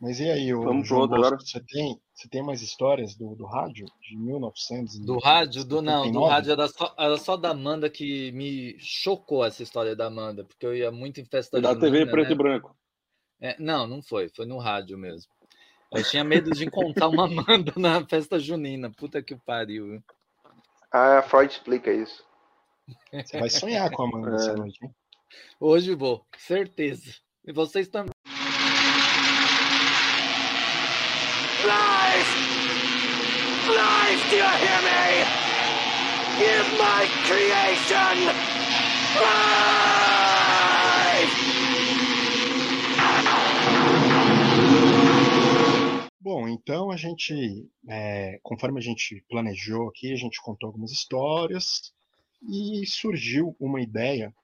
[0.00, 1.36] Mas e aí, o Vamos João Bosco, agora?
[1.36, 4.98] Você tem, você tem mais histórias do, do rádio de 1900?
[5.00, 5.62] Do rádio?
[5.62, 9.94] Do não, do rádio era só, era só da Amanda que me chocou essa história
[9.94, 12.32] da Amanda, porque eu ia muito em festa da TV preto né?
[12.32, 12.74] e branco.
[13.42, 15.30] É, não, não foi, foi no rádio mesmo.
[15.92, 18.90] Eu tinha medo de encontrar uma Amanda na festa junina.
[18.90, 20.02] Puta que pariu.
[20.90, 22.24] Ah, Freud explica isso.
[23.12, 24.34] Você vai sonhar com a Amanda é.
[24.36, 24.94] essa noite, hein?
[25.60, 27.14] Hoje vou, certeza.
[27.44, 28.12] E vocês também.
[31.60, 32.32] Life!
[33.68, 35.24] Life, do you hear me?
[36.38, 38.16] Give my creation
[39.20, 39.50] life!
[46.18, 51.92] Bom, então a gente, é, conforme a gente planejou aqui, a gente contou algumas histórias
[52.48, 54.34] e surgiu uma ideia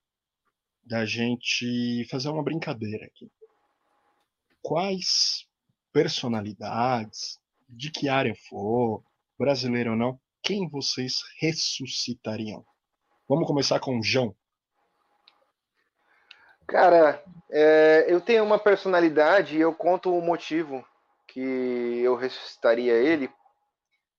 [0.85, 3.31] da gente fazer uma brincadeira aqui.
[4.61, 5.46] Quais
[5.97, 9.03] personalidades, de que área for,
[9.39, 12.63] brasileiro ou não, quem vocês ressuscitariam?
[13.27, 14.37] Vamos começar com o João.
[16.69, 20.85] Cara, é, eu tenho uma personalidade e eu conto o motivo
[21.29, 21.41] que
[22.05, 23.31] eu ressuscitaria ele.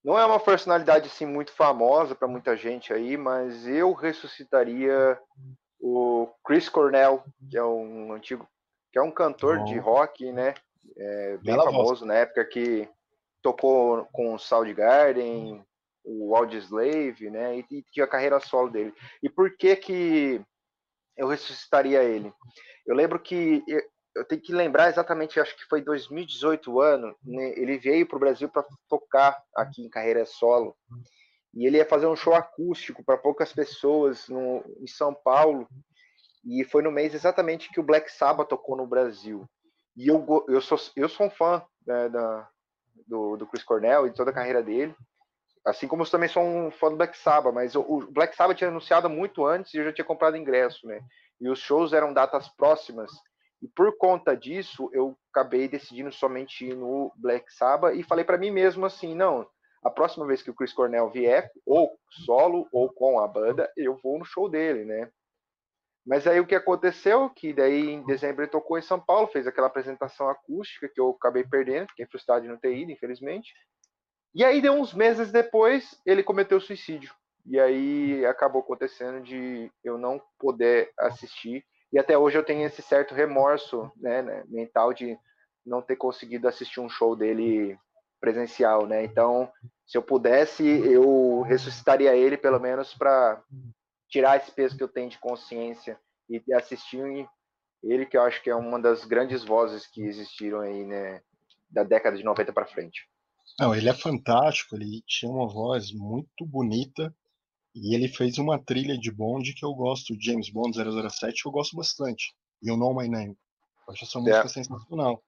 [0.04, 5.20] Não é uma personalidade assim muito famosa para muita gente aí, mas eu ressuscitaria
[5.80, 8.50] o Chris Cornell, que é um antigo,
[8.92, 10.56] que é um cantor de rock, né?
[10.96, 12.02] É, bem Bela famoso voz.
[12.02, 12.88] na época que
[13.42, 15.66] tocou com o Soundgarden,
[16.04, 17.58] o Audioslave, né?
[17.58, 18.94] E, e tinha a carreira solo dele.
[19.22, 20.42] E por que que
[21.18, 22.32] eu ressuscitaria ele?
[22.86, 23.64] Eu lembro que
[24.18, 28.20] eu tenho que lembrar exatamente, acho que foi 2018 ano, né, ele veio para o
[28.20, 30.76] Brasil para tocar aqui em carreira solo.
[31.54, 35.68] E ele ia fazer um show acústico para poucas pessoas no, em São Paulo.
[36.46, 39.48] E foi no mês exatamente que o Black Sabbath tocou no Brasil.
[39.98, 42.48] E eu, eu, sou, eu sou um fã né, da,
[43.08, 44.96] do, do Chris Cornell e toda a carreira dele.
[45.66, 48.58] Assim como eu também sou um fã do Black Sabbath, mas o, o Black Sabbath
[48.58, 51.02] tinha anunciado muito antes e eu já tinha comprado ingresso, né?
[51.42, 53.12] E os shows eram datas próximas.
[53.62, 58.38] E por conta disso, eu acabei decidindo somente ir no Black Sabbath e falei para
[58.38, 59.48] mim mesmo assim, não,
[59.84, 63.96] a próxima vez que o Chris Cornell vier, ou solo ou com a banda, eu
[63.96, 65.10] vou no show dele, né?
[66.08, 69.46] Mas aí o que aconteceu, que daí em dezembro ele tocou em São Paulo, fez
[69.46, 73.54] aquela apresentação acústica que eu acabei perdendo, fiquei frustrado de não ter ido, infelizmente.
[74.34, 77.14] E aí, deu uns meses depois, ele cometeu suicídio.
[77.46, 81.66] E aí acabou acontecendo de eu não poder assistir.
[81.92, 85.18] E até hoje eu tenho esse certo remorso né, né, mental de
[85.66, 87.78] não ter conseguido assistir um show dele
[88.20, 89.04] presencial, né?
[89.04, 89.52] Então,
[89.86, 93.42] se eu pudesse, eu ressuscitaria ele pelo menos para
[94.10, 96.00] tirar esse peso que eu tenho de consciência
[96.30, 97.28] e assistir
[97.84, 101.22] ele, que eu acho que é uma das grandes vozes que existiram aí, né,
[101.70, 103.08] da década de 90 para frente.
[103.60, 107.14] Não, ele é fantástico, ele tinha uma voz muito bonita
[107.74, 111.76] e ele fez uma trilha de Bond que eu gosto, James Bond 007, eu gosto
[111.76, 112.36] bastante.
[112.62, 113.38] E o Know My Name.
[113.88, 114.48] Eu acho essa música é.
[114.48, 115.24] sensacional.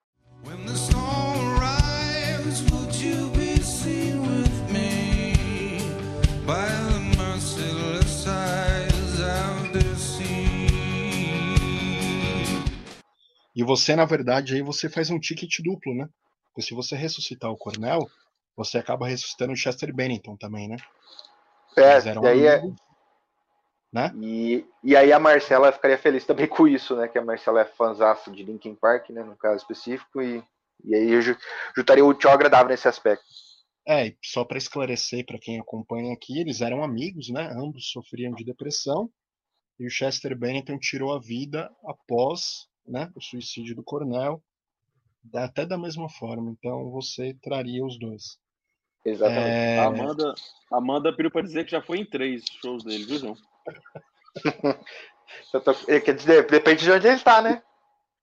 [0.46, 3.39] When the storm arrives, would you
[13.60, 16.08] E você, na verdade, aí você faz um ticket duplo, né?
[16.46, 18.10] Porque se você ressuscitar o Cornell,
[18.56, 20.78] você acaba ressuscitando o Chester Bennington também, né?
[21.76, 22.62] É, e aí é...
[23.92, 24.14] Né?
[24.16, 27.10] E, e aí a Marcela ficaria feliz também com isso, né?
[27.10, 29.24] Que a Marcela é fãzaço de Linkin Park, né?
[29.24, 30.42] No caso específico, e,
[30.86, 31.22] e aí eu
[31.76, 33.26] juntaria o útil agradável nesse aspecto.
[33.86, 37.52] É, e só para esclarecer para quem acompanha aqui, eles eram amigos, né?
[37.58, 39.10] Ambos sofriam de depressão
[39.78, 44.44] e o Chester Bennington tirou a vida após né, o suicídio do Cornell
[45.34, 46.52] até da mesma forma.
[46.52, 48.40] Então você traria os dois.
[49.06, 49.48] Exatamente.
[49.48, 49.80] É...
[49.80, 50.36] A Amanda,
[50.72, 53.38] Amanda pediu para dizer que já foi em três shows dele, viu, João?
[55.52, 55.74] tô...
[55.86, 57.64] Quer dizer, depende de onde ele está, né?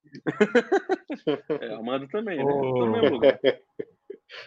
[1.60, 2.44] é, Amanda também, né?
[2.44, 3.00] Ô...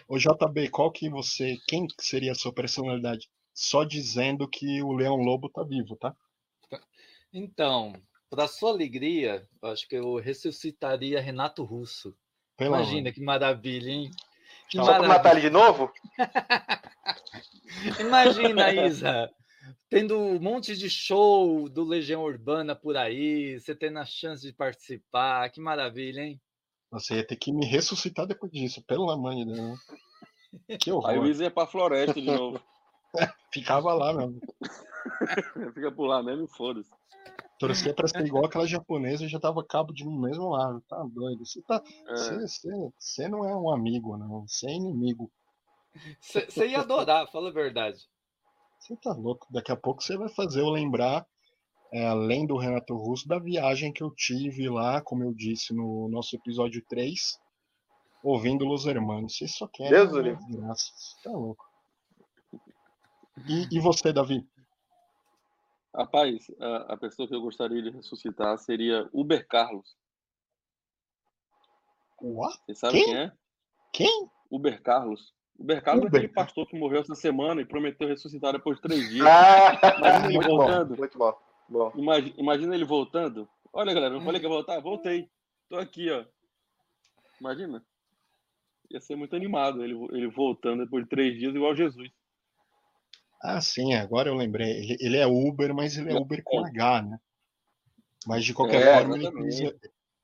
[0.08, 1.56] Ô JB, qual que você.
[1.66, 3.28] Quem seria a sua personalidade?
[3.52, 6.14] Só dizendo que o Leão Lobo tá vivo, tá?
[7.32, 7.92] Então,
[8.30, 12.16] para sua alegria, acho que eu ressuscitaria Renato Russo.
[12.56, 13.12] Pela Imagina mãe.
[13.12, 14.10] que maravilha, hein?
[14.68, 15.08] Que Só maravilha.
[15.08, 15.92] matar ele de novo?
[17.98, 19.30] Imagina, Isa,
[19.88, 24.52] tendo um monte de show do Legião Urbana por aí, você tendo a chance de
[24.52, 26.40] participar, que maravilha, hein?
[26.92, 29.80] Você ia ter que me ressuscitar depois disso, pelo amor de Deus.
[30.80, 31.10] Que horror.
[31.10, 32.60] Aí o Isa ia pra floresta de novo.
[33.52, 34.40] Ficava lá mesmo.
[35.74, 36.90] Fica por lá mesmo e foda-se.
[37.60, 40.82] Torcia pra ser igual aquela japonesa e já tava cabo de um mesmo lado.
[40.88, 41.44] Tá doido.
[41.44, 42.16] Você, tá, é.
[42.16, 44.48] você, você, você não é um amigo, não.
[44.48, 45.30] Você é inimigo.
[46.22, 47.98] Você ia adorar, fala a verdade.
[48.78, 49.46] Você tá louco.
[49.50, 51.26] Daqui a pouco você vai fazer eu lembrar,
[51.92, 56.08] é, além do Renato Russo, da viagem que eu tive lá, como eu disse no
[56.08, 57.38] nosso episódio 3,
[58.24, 59.36] ouvindo Los Hermanos.
[59.36, 59.90] Você só quer.
[59.90, 61.62] Deus Você tá louco.
[63.46, 64.46] E, e você, Davi?
[65.94, 69.96] Rapaz, a, a pessoa que eu gostaria de ressuscitar seria Uber Carlos.
[72.20, 72.58] What?
[72.66, 73.04] Você sabe quem?
[73.04, 73.32] quem é?
[73.92, 74.30] Quem?
[74.50, 75.34] Uber Carlos.
[75.58, 76.20] Uber Carlos Uber.
[76.20, 79.26] é aquele pastor que morreu essa semana e prometeu ressuscitar depois de três dias.
[79.26, 80.88] Ah, imagina ele voltando.
[80.90, 81.34] Bom, muito bom.
[81.68, 81.92] bom.
[81.96, 83.48] Imagina, imagina, ele voltando.
[83.72, 84.80] Olha, galera, não falei que ia voltar?
[84.80, 85.28] Voltei.
[85.68, 86.24] Tô aqui, ó.
[87.40, 87.84] Imagina.
[88.90, 92.10] Ia ser muito animado ele, ele voltando depois de três dias, igual Jesus.
[93.42, 94.70] Ah, sim, agora eu lembrei.
[94.70, 97.18] Ele, ele é Uber, mas ele é Uber com H, né?
[98.26, 99.74] Mas de qualquer é, forma, ele fez,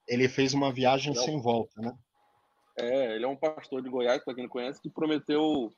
[0.06, 1.96] ele fez, uma viagem é sem volta, né?
[2.78, 5.72] É, ele é um pastor de Goiás, para quem não conhece, que prometeu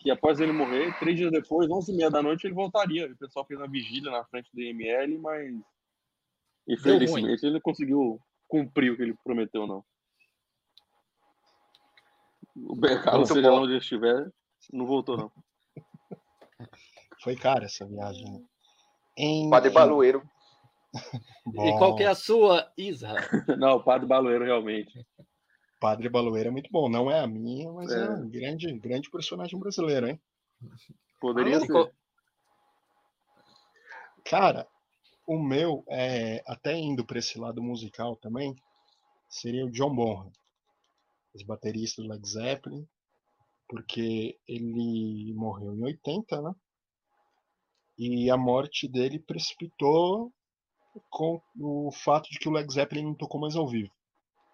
[0.00, 3.10] que após ele morrer, três dias depois, onze e meia da noite, ele voltaria.
[3.10, 5.54] O pessoal fez uma vigília na frente do IML, mas
[6.68, 9.84] infelizmente ele não conseguiu cumprir o que ele prometeu, não.
[12.56, 14.30] O Bercalo, seja lá onde estiver,
[14.72, 15.32] não voltou, não.
[17.22, 18.24] Foi cara essa viagem.
[18.24, 18.40] Né?
[19.16, 20.22] Em, Padre Baloeiro.
[21.46, 23.14] e qual que é a sua, Isa?
[23.58, 25.06] Não, Padre Baloeiro, realmente.
[25.80, 26.88] Padre Baloeiro é muito bom.
[26.88, 30.20] Não é a minha, mas é, é um grande, grande personagem brasileiro, hein?
[31.20, 31.92] Poderia ser.
[34.24, 34.66] Cara,
[35.26, 38.54] o meu, é, até indo para esse lado musical também,
[39.28, 40.32] seria o John Bonham,
[41.34, 42.88] esse baterista do Led Zeppelin,
[43.68, 46.54] porque ele morreu em 80, né?
[47.96, 50.32] E a morte dele precipitou
[51.10, 53.90] com o fato de que o Led Zeppelin não tocou mais ao vivo.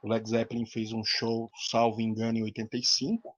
[0.02, 3.34] O Led Zeppelin fez um show, salvo engano, em 85,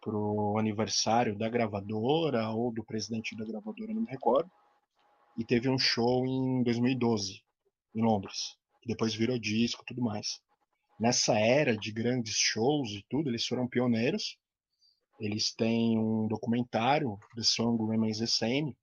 [0.00, 4.50] pro aniversário da gravadora ou do presidente da gravadora, não me recordo.
[5.38, 7.42] E teve um show em 2012,
[7.94, 8.56] em Londres.
[8.82, 10.42] Que depois virou disco e tudo mais.
[11.00, 14.38] Nessa era de grandes shows e tudo, eles foram pioneiros.
[15.18, 18.76] Eles têm um documentário, The Song Remains the Same,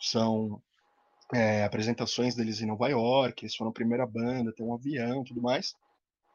[0.00, 0.60] são
[1.32, 5.40] é, apresentações deles em Nova York, eles foram a primeira banda, tem um avião tudo
[5.40, 5.74] mais.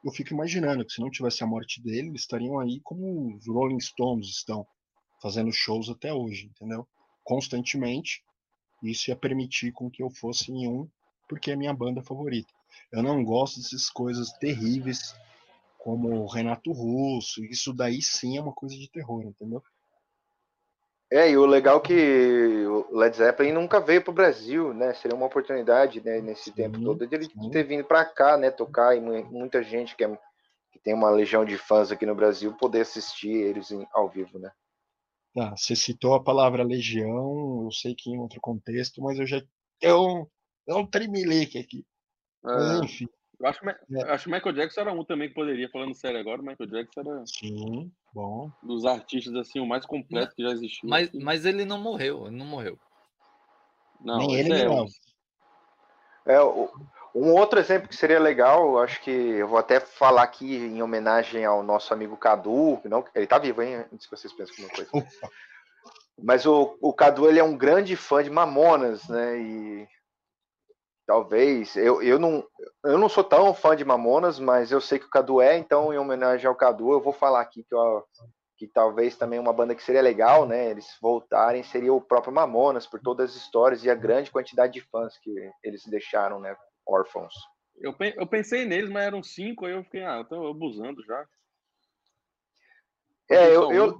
[0.03, 3.47] Eu fico imaginando que se não tivesse a morte dele, eles estariam aí como os
[3.47, 4.65] Rolling Stones estão,
[5.21, 6.87] fazendo shows até hoje, entendeu?
[7.23, 8.23] Constantemente.
[8.83, 10.87] Isso ia permitir com que eu fosse em um,
[11.27, 12.53] porque é minha banda favorita.
[12.91, 15.15] Eu não gosto dessas coisas terríveis
[15.85, 17.45] como o Renato Russo.
[17.45, 19.61] Isso daí sim é uma coisa de terror, entendeu?
[21.11, 24.95] É, e o legal é que o Led Zeppelin nunca veio para o Brasil, né?
[24.95, 27.51] Seria uma oportunidade, né, nesse sim, tempo todo, de ele sim.
[27.51, 30.17] ter vindo para cá, né, tocar, e muita gente que, é,
[30.71, 34.39] que, tem uma legião de fãs aqui no Brasil poder assistir eles em, ao vivo,
[34.39, 34.51] né?
[35.35, 39.39] Tá, você citou a palavra legião, eu sei que em outro contexto, mas eu já.
[39.79, 40.25] É um,
[40.67, 41.85] é um tremelique aqui.
[42.43, 43.07] É, enfim.
[43.39, 44.11] Eu acho, é.
[44.11, 47.25] acho que Michael Jackson era um também que poderia, falando sério agora, Michael Jackson era.
[47.25, 48.51] Sim, bom.
[48.63, 50.89] Dos artistas, assim, o mais completo que já existiu.
[50.89, 51.23] Mas, assim.
[51.23, 52.79] mas ele não morreu, ele não morreu.
[54.01, 54.85] Não, Nem ele, é, não.
[56.25, 56.41] É,
[57.13, 61.45] um outro exemplo que seria legal, acho que eu vou até falar aqui em homenagem
[61.45, 63.85] ao nosso amigo Cadu, não, ele tá vivo, hein?
[63.93, 65.07] Antes que vocês pensem alguma coisa.
[66.21, 69.37] Mas o, o Cadu ele é um grande fã de Mamonas, né?
[69.37, 69.87] E
[71.05, 71.75] Talvez.
[71.75, 72.43] Eu, eu, não,
[72.83, 75.93] eu não sou tão fã de Mamonas, mas eu sei que o Cadu é, então,
[75.93, 77.75] em homenagem ao Cadu, eu vou falar aqui que,
[78.57, 80.71] que talvez também uma banda que seria legal, né?
[80.71, 84.81] Eles voltarem, seria o próprio Mamonas, por todas as histórias e a grande quantidade de
[84.81, 85.31] fãs que
[85.63, 86.55] eles deixaram, né?
[86.87, 87.33] Órfãos.
[87.77, 91.25] Eu, eu pensei neles, mas eram cinco, aí eu fiquei, ah, eu tô abusando já.
[93.29, 93.99] É, eu, eu,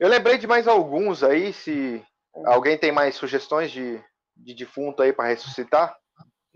[0.00, 2.04] eu lembrei de mais alguns aí, se
[2.44, 4.02] alguém tem mais sugestões de,
[4.36, 5.96] de defunto aí para ressuscitar.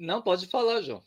[0.00, 1.02] Não, pode falar, João.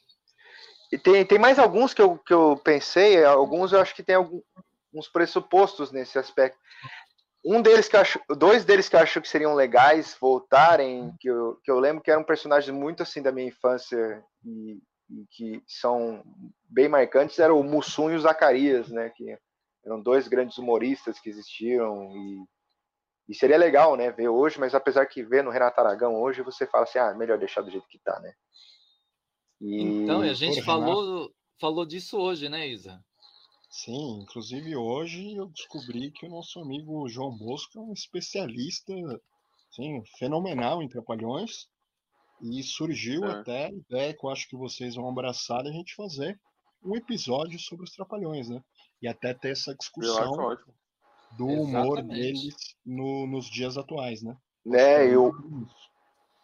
[0.92, 4.16] E tem, tem mais alguns que eu, que eu pensei, alguns eu acho que tem
[4.16, 6.60] alguns pressupostos nesse aspecto.
[7.44, 11.60] Um deles que acho, dois deles que eu acho que seriam legais voltarem, que eu,
[11.64, 14.80] que eu lembro que eram personagens muito assim da minha infância e,
[15.10, 16.24] e que são
[16.70, 19.10] bem marcantes, era o Mussum e o Zacarias, né?
[19.10, 19.36] Que
[19.84, 22.44] eram dois grandes humoristas que existiram e,
[23.30, 24.12] e seria legal, né?
[24.12, 27.40] Ver hoje, mas apesar que ver no Renato Aragão hoje, você fala assim, ah, melhor
[27.40, 28.32] deixar do jeito que tá, né?
[29.64, 33.02] E, então, a gente falou, falou disso hoje, né, Isa?
[33.70, 38.94] Sim, inclusive hoje eu descobri que o nosso amigo João Bosco é um especialista
[39.72, 41.68] sim, fenomenal em trapalhões.
[42.42, 43.32] E surgiu é.
[43.32, 46.38] até a ideia que eu acho que vocês vão abraçar da gente fazer
[46.84, 48.62] um episódio sobre os trapalhões, né?
[49.02, 50.58] E até ter essa discussão
[51.38, 52.22] do humor Exatamente.
[52.22, 52.56] deles
[52.86, 54.36] no, nos dias atuais, né?
[54.66, 55.32] Né, eu,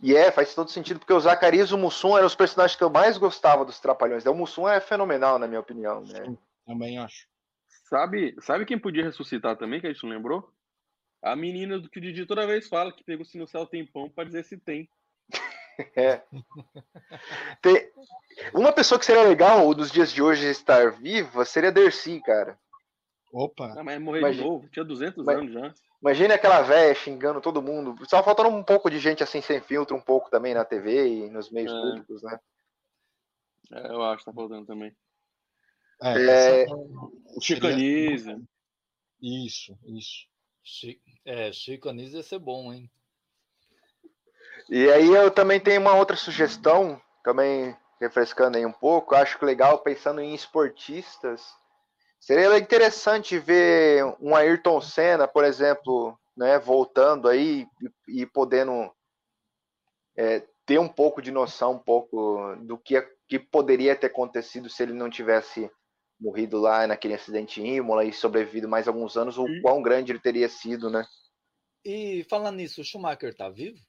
[0.02, 2.84] e é, faz todo sentido, porque o Zacarias e o Mussum eram os personagens que
[2.84, 4.26] eu mais gostava dos Trapalhões.
[4.26, 6.02] O Mussum é fenomenal, na minha opinião.
[6.02, 6.26] Né?
[6.26, 7.28] Sim, também acho.
[7.90, 10.50] Sabe, sabe quem podia ressuscitar também, que a gente não lembrou?
[11.22, 13.86] A menina do que o Didi toda vez fala, que pegou se no céu tem
[13.86, 14.90] pão pra dizer se tem.
[15.96, 16.22] É.
[17.62, 17.90] Tem...
[18.54, 22.60] Uma pessoa que seria legal nos dias de hoje estar viva seria Dercy, cara.
[23.32, 23.76] Opa!
[23.76, 24.44] Não, mas morreu Imagina...
[24.44, 25.38] de novo, tinha 200 mas...
[25.38, 25.74] anos já.
[26.02, 27.96] Imagina aquela velha xingando todo mundo.
[28.08, 31.30] Só faltando um pouco de gente assim sem filtro, um pouco também na TV e
[31.30, 31.76] nos meios é.
[31.76, 32.40] públicos, né?
[33.74, 34.96] É, eu acho que tá faltando também.
[36.02, 36.66] É, é...
[37.36, 38.48] O Chicanismo.
[39.22, 40.30] Isso, isso.
[41.26, 42.90] É, Chicanismo ia ser bom, hein?
[44.70, 49.16] E aí eu também tenho uma outra sugestão, também refrescando aí um pouco.
[49.16, 51.54] Acho que legal, pensando em esportistas
[52.20, 57.66] Seria interessante ver um Ayrton Senna, por exemplo, né, voltando aí
[58.08, 58.94] e, e podendo
[60.16, 64.84] é, ter um pouco de noção, um pouco do que, que poderia ter acontecido se
[64.84, 65.72] ele não tivesse
[66.20, 70.20] morrido lá naquele acidente em Imola e sobrevivido mais alguns anos, o quão grande ele
[70.20, 71.06] teria sido, né?
[71.84, 73.80] E falando nisso, o Schumacher tá vivo?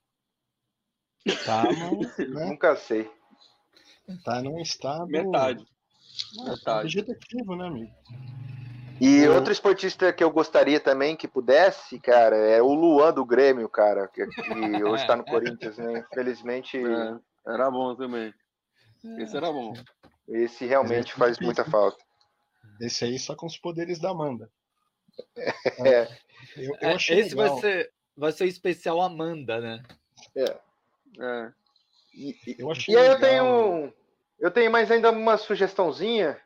[1.44, 2.46] Tá, mas, né?
[2.48, 3.10] Nunca sei.
[4.24, 5.06] Tá num estado.
[5.06, 5.66] Metade.
[6.82, 7.92] Vegetativo, né, amigo?
[9.00, 9.34] E o...
[9.34, 14.06] outro esportista que eu gostaria também que pudesse, cara, é o Luan do Grêmio, cara,
[14.08, 14.34] que, que
[14.84, 16.04] hoje está no Corinthians, né?
[16.12, 16.76] Infelizmente.
[16.76, 18.32] É, era bom também.
[19.18, 19.72] Esse era bom.
[20.28, 21.98] Esse realmente faz muita falta.
[22.80, 24.50] Esse aí só com os poderes da Amanda.
[25.84, 26.08] É.
[26.56, 27.36] Eu, eu é, Esse legal.
[27.36, 29.82] vai ser, vai ser especial Amanda, né?
[30.34, 30.58] É.
[31.20, 31.52] é.
[32.14, 32.56] E, e,
[32.88, 33.92] e aí eu tenho
[34.40, 36.40] eu tenho mais ainda uma sugestãozinha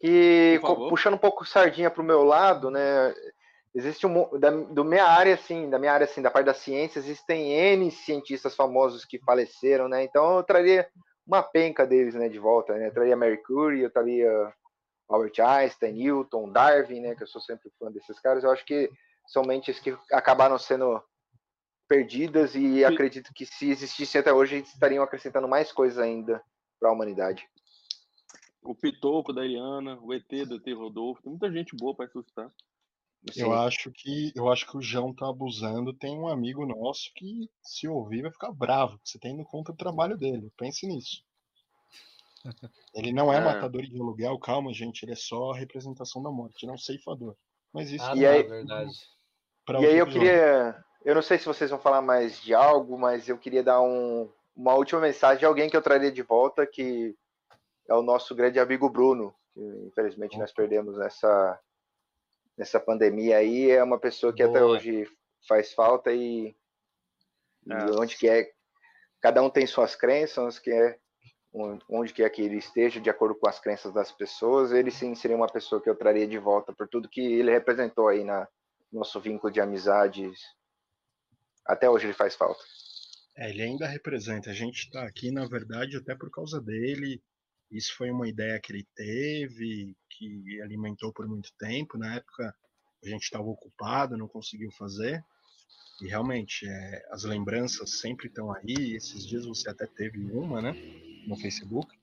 [0.00, 0.58] que
[0.88, 3.14] puxando um pouco sardinha para o meu lado, né?
[3.74, 6.98] Existe um da, do minha área assim, da minha área assim, da parte da ciência,
[6.98, 10.02] existem N cientistas famosos que faleceram, né?
[10.02, 10.88] Então eu traria
[11.26, 12.88] uma penca deles, né, de volta, né?
[12.88, 14.52] Eu traria Mary Curie, eu traria
[15.08, 18.42] Albert Einstein, Newton, Darwin, né, que eu sou sempre fã desses caras.
[18.42, 18.90] Eu acho que
[19.28, 21.00] são mentes que acabaram sendo
[21.88, 26.42] perdidas e acredito que se existissem até hoje, estariam acrescentando mais coisas ainda
[26.82, 27.48] para a humanidade.
[28.60, 32.50] O Pitoco da Eliana, o ET do ET Rodolfo, tem muita gente boa para ressuscitar.
[33.36, 35.94] Eu acho que eu acho que o João tá abusando.
[35.94, 38.98] Tem um amigo nosso que, se ouvir, vai ficar bravo.
[39.04, 40.52] Você tá indo contra o trabalho dele.
[40.56, 41.22] Pense nisso.
[42.92, 43.40] Ele não é, É.
[43.40, 45.04] matador de aluguel, calma, gente.
[45.04, 47.36] Ele é só a representação da morte, é um ceifador.
[47.72, 48.92] Mas isso Ah, E tá, aí- verdade.
[49.80, 50.84] E aí eu queria.
[51.04, 54.28] Eu não sei se vocês vão falar mais de algo, mas eu queria dar um-
[54.54, 57.16] uma última mensagem de alguém que eu traria de volta, que
[57.88, 61.60] é o nosso grande amigo Bruno, que infelizmente nós perdemos nessa,
[62.56, 63.70] nessa pandemia aí.
[63.70, 64.72] É uma pessoa que até Boa.
[64.72, 65.08] hoje
[65.48, 66.54] faz falta e,
[67.66, 67.84] e É.
[67.98, 68.52] onde quer.
[69.20, 70.98] Cada um tem suas crenças, que é
[71.88, 75.36] onde quer que ele esteja, de acordo com as crenças das pessoas, ele sim seria
[75.36, 78.48] uma pessoa que eu traria de volta por tudo que ele representou aí na
[78.90, 80.40] nosso vínculo de amizades.
[81.66, 82.62] Até hoje ele faz falta.
[83.36, 84.50] É, ele ainda representa.
[84.50, 87.22] A gente tá aqui, na verdade, até por causa dele.
[87.70, 91.96] Isso foi uma ideia que ele teve, que alimentou por muito tempo.
[91.96, 92.54] Na época,
[93.02, 95.24] a gente estava ocupado, não conseguiu fazer.
[96.00, 98.94] E realmente, é, as lembranças sempre estão aí.
[98.94, 100.72] Esses dias você até teve uma, né?
[101.26, 101.96] No Facebook.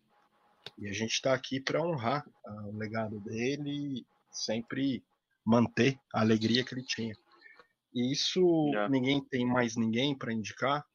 [0.77, 5.03] E a gente está aqui para honrar ah, o legado dele, sempre
[5.45, 7.15] manter a alegria que ele tinha.
[7.93, 8.87] E isso Já.
[8.87, 10.85] ninguém tem mais ninguém para indicar.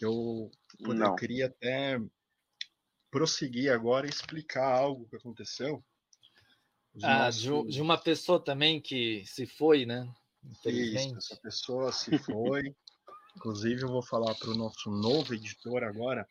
[0.00, 1.98] Eu, eu queria até
[3.10, 5.84] prosseguir agora e explicar algo que aconteceu.
[7.02, 10.08] Ah, nossos- de, um- de uma pessoa também que se foi, né?
[10.44, 11.18] Isso, Infelizmente.
[11.18, 12.74] essa pessoa se foi.
[13.36, 16.28] Inclusive, eu vou falar para o nosso novo editor agora.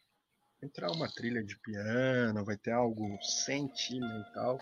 [0.62, 4.58] Entrar uma trilha de piano, vai ter algo sentimental,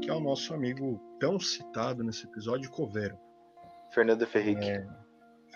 [0.00, 3.18] que é o nosso amigo tão citado nesse episódio, Coveiro,
[3.92, 4.60] Fernando Ferrique.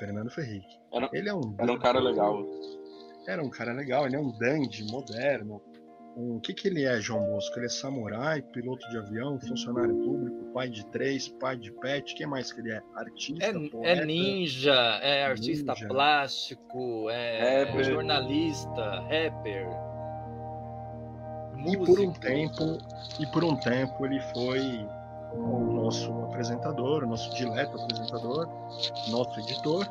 [0.01, 0.66] Fernando Ferrique.
[0.92, 2.44] Era- Ele é um Era um cara legal.
[3.28, 5.62] Era um cara legal, ele é um dandy moderno.
[6.16, 7.57] Um, o que, que ele é, João Bosco?
[7.57, 12.14] Ele é samurai, piloto de avião, funcionário público, pai de três, pai de pet.
[12.16, 12.80] Quem mais que ele é?
[12.96, 14.03] Artista, É, poeta.
[14.03, 15.86] é ninja, é artista Ninja.
[15.86, 17.84] plástico, é Rapper.
[17.84, 19.68] jornalista, rapper.
[21.66, 22.78] E por um tempo,
[23.20, 24.61] e por um tempo ele foi
[25.35, 28.49] o nosso apresentador, o nosso dileto apresentador,
[29.09, 29.87] nosso editor.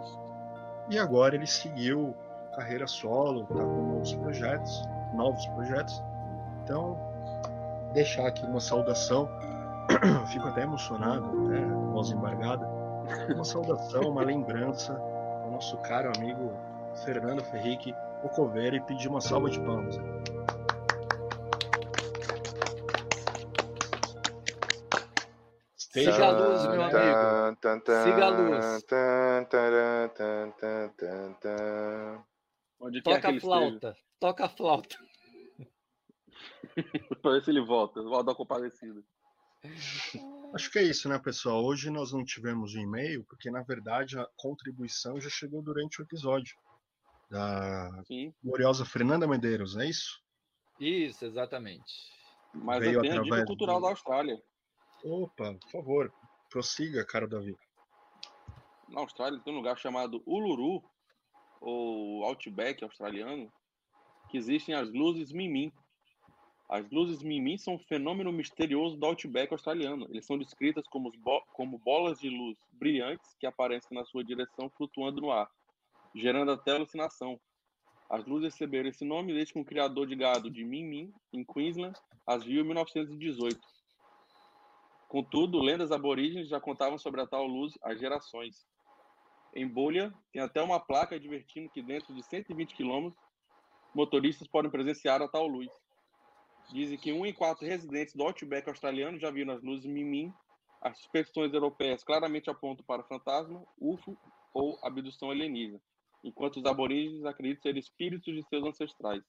[0.90, 2.16] E agora ele seguiu
[2.56, 4.84] carreira solo, tá com novos projetos,
[5.14, 6.04] novos projetos.
[6.64, 6.98] Então,
[7.94, 9.30] deixar aqui uma saudação.
[10.28, 12.68] Fico até emocionado, até voz embargada.
[13.34, 14.94] Uma saudação, uma lembrança
[15.44, 16.52] ao nosso caro amigo
[17.04, 19.98] Fernando Ferrique, o Coveiro, e pedir uma salva de palmas.
[25.90, 27.58] Siga a luz, meu amigo.
[28.04, 28.84] Siga a luz.
[32.80, 34.98] Onde que Toca a flauta, toca a flauta.
[37.22, 38.02] Pra ver se ele volta.
[38.02, 39.02] Volta da compadecida.
[40.54, 41.64] Acho que é isso, né, pessoal?
[41.66, 46.04] Hoje nós não tivemos um e-mail, porque na verdade a contribuição já chegou durante o
[46.04, 46.56] episódio
[47.30, 48.34] da Sim.
[48.44, 50.22] gloriosa Fernanda Medeiros, é isso?
[50.80, 51.92] Isso, exatamente.
[52.54, 54.42] Mas Veio eu tenho a dica cultural do- da Austrália.
[55.04, 56.14] Opa, por favor,
[56.50, 57.56] prossiga, cara Davi.
[58.89, 60.84] Na Austrália tem um lugar chamado Uluru,
[61.62, 63.52] ou Outback australiano,
[64.30, 65.72] que existem as luzes Mimim.
[66.70, 70.06] As luzes Mimim são um fenômeno misterioso do Outback australiano.
[70.10, 74.70] Eles são descritas como, bo- como bolas de luz brilhantes que aparecem na sua direção
[74.78, 75.50] flutuando no ar,
[76.16, 77.39] gerando até alucinação.
[78.10, 81.97] As luzes receberam esse nome desde que um criador de gado de Mimim, em Queensland,
[82.26, 83.60] as viu em 1918.
[85.10, 88.68] Contudo, lendas aborígenes já contavam sobre a tal luz há gerações.
[89.55, 93.10] Em Bolha, tem até uma placa advertindo que dentro de 120 km,
[93.91, 95.68] motoristas podem presenciar a tal luz.
[96.72, 100.32] Dizem que um em quatro residentes do Outback australiano já viram as luzes Mimim.
[100.80, 104.16] As suspeições europeias claramente apontam para fantasma, UFO
[104.53, 105.82] ou abdução alienígena,
[106.24, 109.24] enquanto os aborígenes acreditam ser espíritos de seus ancestrais.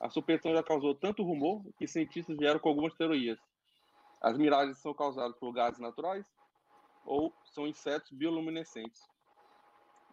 [0.00, 3.40] A suspeição já causou tanto rumor que cientistas vieram com algumas teorias.
[4.20, 6.26] As miragens são causadas por gases naturais
[7.04, 9.00] ou são insetos bioluminescentes.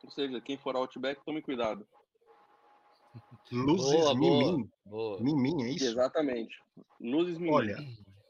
[0.03, 1.85] Ou seja, quem for ao Outback, tome cuidado.
[3.51, 4.15] Luzes Boa.
[4.15, 4.71] Mimim.
[4.85, 5.19] Boa.
[5.19, 5.85] Mimim, é isso?
[5.85, 6.61] Exatamente.
[6.99, 7.51] Luzes Mimim.
[7.51, 7.77] Olha,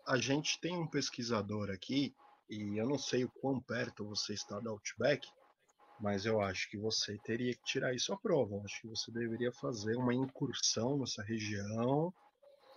[0.07, 2.15] a gente tem um pesquisador aqui,
[2.49, 5.27] e eu não sei o quão perto você está da Outback,
[5.99, 8.55] mas eu acho que você teria que tirar isso à prova.
[8.55, 12.13] Eu acho que você deveria fazer uma incursão nessa região.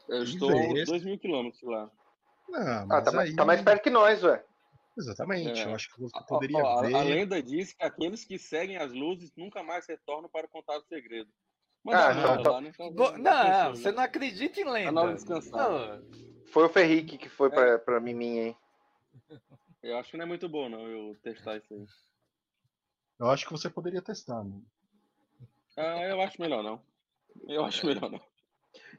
[0.09, 0.87] eu estou a uns ver.
[0.87, 1.91] 2 mil quilômetros lá.
[2.51, 3.37] Não, Ah, mas tá, mais- aí...
[3.37, 4.45] tá mais perto que nós, ué.
[4.99, 5.65] Exatamente, É.
[5.67, 7.03] eu acho que você poderia a, a ver.
[7.05, 11.31] lenda diz que aqueles que seguem as luzes nunca mais retornam para contar o segredo.
[11.33, 12.69] Ah, Manda então merda tá- lá, né?
[12.75, 14.93] Então, Não, pensou, você não acredita em Tá lenda.
[14.93, 15.17] Não,
[16.53, 17.51] Foi o Ferrique que foi É.
[17.53, 18.57] pra, pra mim, hein?
[19.83, 21.87] Eu acho que não é muito bom, não, eu testar isso aí.
[23.19, 24.45] Eu acho que você poderia testar.
[24.45, 24.61] Né?
[25.77, 26.83] Ah, eu acho melhor não.
[27.49, 28.21] Eu acho melhor não.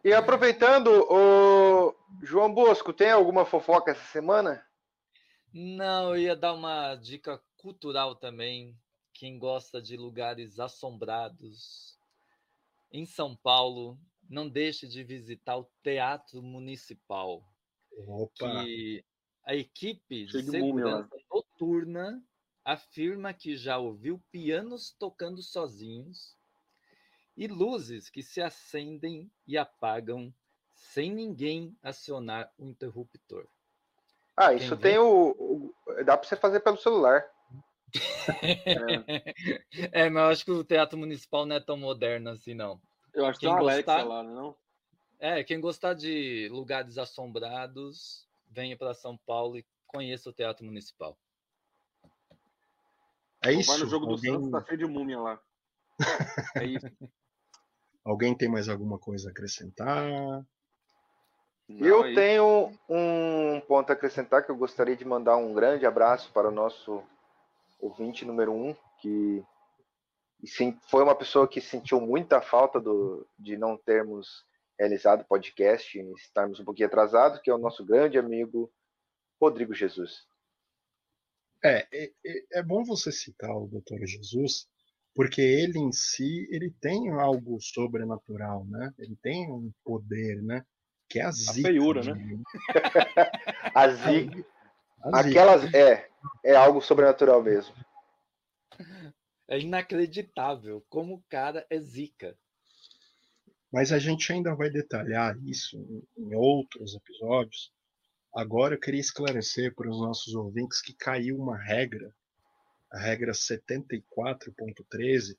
[0.03, 4.65] E aproveitando, o João Bosco, tem alguma fofoca essa semana?
[5.53, 8.75] Não, eu ia dar uma dica cultural também.
[9.13, 11.99] Quem gosta de lugares assombrados
[12.91, 17.43] em São Paulo, não deixe de visitar o Teatro Municipal,
[18.07, 19.05] Opa, que
[19.45, 22.23] a equipe de segurança noturna
[22.65, 26.35] afirma que já ouviu pianos tocando sozinhos
[27.41, 30.31] e luzes que se acendem e apagam
[30.75, 33.47] sem ninguém acionar o interruptor.
[34.37, 35.73] Ah, isso tem o, o-
[36.05, 37.25] Dá pra você fazer pelo celular.
[39.91, 42.79] É, mas eu acho que o Teatro Municipal não é tão moderno assim, não.
[43.11, 44.55] Eu acho que Quem tem uma Alexa gostar- lá, não?
[45.19, 51.17] É, quem gostar de lugares assombrados, venha para São Paulo e conheça o Teatro Municipal.
[53.43, 53.71] é isso.
[53.71, 55.41] Vai no jogo do Alguém, Santos, tá cheio de múmia lá.
[56.55, 56.87] É isso.
[58.03, 60.45] Alguém tem mais alguma coisa a acrescentar?
[61.67, 62.15] Não, eu é isso.
[62.15, 66.51] tenho um ponto a acrescentar que eu gostaria de mandar um grande abraço para o
[66.51, 67.03] nosso
[67.79, 69.43] ouvinte número um, que
[70.45, 74.45] sim, foi uma pessoa que sentiu muita falta do, de não termos
[74.79, 78.71] realizado o podcast e estarmos um pouquinho atrasados, que é o nosso grande amigo
[79.39, 80.27] Rodrigo Jesus.
[81.63, 84.67] É, é, é- é bom você citar o Doutor Jesus,
[85.13, 88.93] porque ele em si, ele tem algo sobrenatural, né?
[88.97, 90.65] Ele tem um poder, né?
[91.09, 91.67] Que é a zica.
[91.67, 92.13] feiura, né?
[93.75, 94.45] A zica,
[95.03, 95.29] A zica.
[95.29, 96.09] aquelas é,
[96.43, 97.73] é algo sobrenatural mesmo.
[99.49, 102.37] É inacreditável como o cara é zica.
[103.71, 105.77] Mas a gente ainda vai detalhar isso
[106.17, 107.71] em outros episódios.
[108.33, 112.13] Agora eu queria esclarecer para os nossos ouvintes que caiu uma regra,
[112.91, 115.37] a regra 74.13,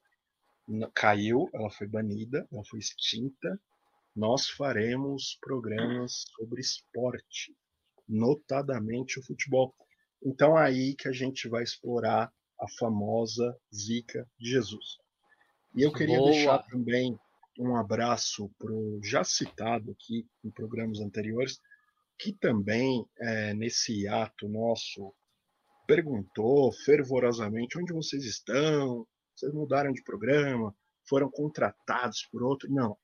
[0.68, 3.60] n- caiu, ela foi banida, ela foi extinta.
[4.14, 7.54] Nós faremos programas sobre esporte,
[8.08, 9.74] notadamente o futebol.
[10.24, 14.98] Então é aí que a gente vai explorar a famosa zica de Jesus.
[15.74, 16.30] E eu queria Boa.
[16.30, 17.18] deixar também
[17.58, 21.60] um abraço para o já citado aqui em programas anteriores,
[22.18, 25.12] que também, é, nesse ato nosso,
[25.86, 30.74] perguntou fervorosamente onde vocês estão, vocês mudaram de programa,
[31.08, 32.72] foram contratados por outro.
[32.72, 32.96] Não,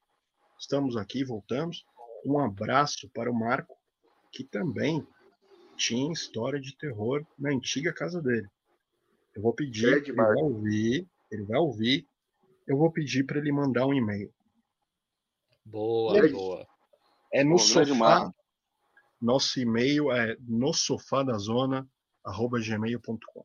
[0.59, 1.85] estamos aqui, voltamos.
[2.25, 3.77] Um abraço para o Marco,
[4.33, 5.07] que também
[5.77, 8.49] tinha história de terror na antiga casa dele.
[9.35, 12.07] Eu vou pedir, Grande ele vai ouvir, ele vai ouvir.
[12.67, 14.33] Eu vou pedir para ele mandar um e-mail.
[15.65, 16.33] Boa, aí?
[16.33, 16.67] boa.
[17.33, 18.33] É no grande sofá.
[19.21, 21.89] Nosso e-mail é no sofá da zona
[22.25, 23.45] gmail.com.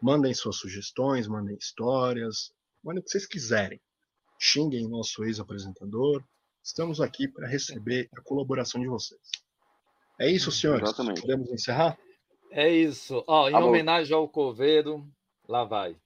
[0.00, 2.52] Mandem suas sugestões, mandem histórias,
[2.82, 3.80] mandem o que vocês quiserem.
[4.38, 6.24] Xinguem nosso ex-apresentador.
[6.62, 9.20] Estamos aqui para receber a colaboração de vocês.
[10.18, 10.82] É isso, senhores.
[10.82, 11.20] Exatamente.
[11.20, 11.98] Podemos encerrar?
[12.50, 13.22] É isso.
[13.26, 13.68] Ó, em Alô.
[13.68, 15.06] homenagem ao coveiro,
[15.48, 15.96] lá vai.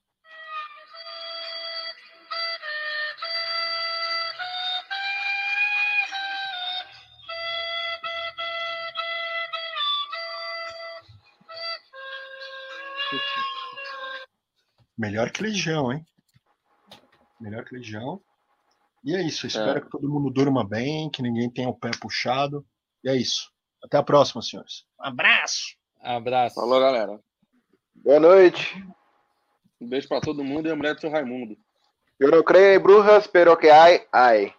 [15.05, 16.03] Melhor que Legião, hein?
[17.39, 18.23] Melhor que Legião.
[19.05, 19.47] E é isso.
[19.47, 19.81] Espero É.
[19.83, 22.65] que todo mundo durma bem, que ninguém tenha o pé puxado.
[23.05, 23.53] E é isso.
[23.83, 24.87] Até a próxima, senhores.
[24.99, 25.77] Um abraço!
[26.01, 26.55] Abraço.
[26.55, 27.21] Falou, galera.
[27.95, 28.83] Boa noite.
[29.79, 31.55] Um beijo pra todo mundo e a mulher do seu Raimundo.
[32.19, 34.55] Eu não creio em brujas, pero que hay, hay.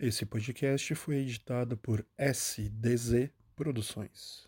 [0.00, 4.47] Esse podcast foi editado por SDZ Produções.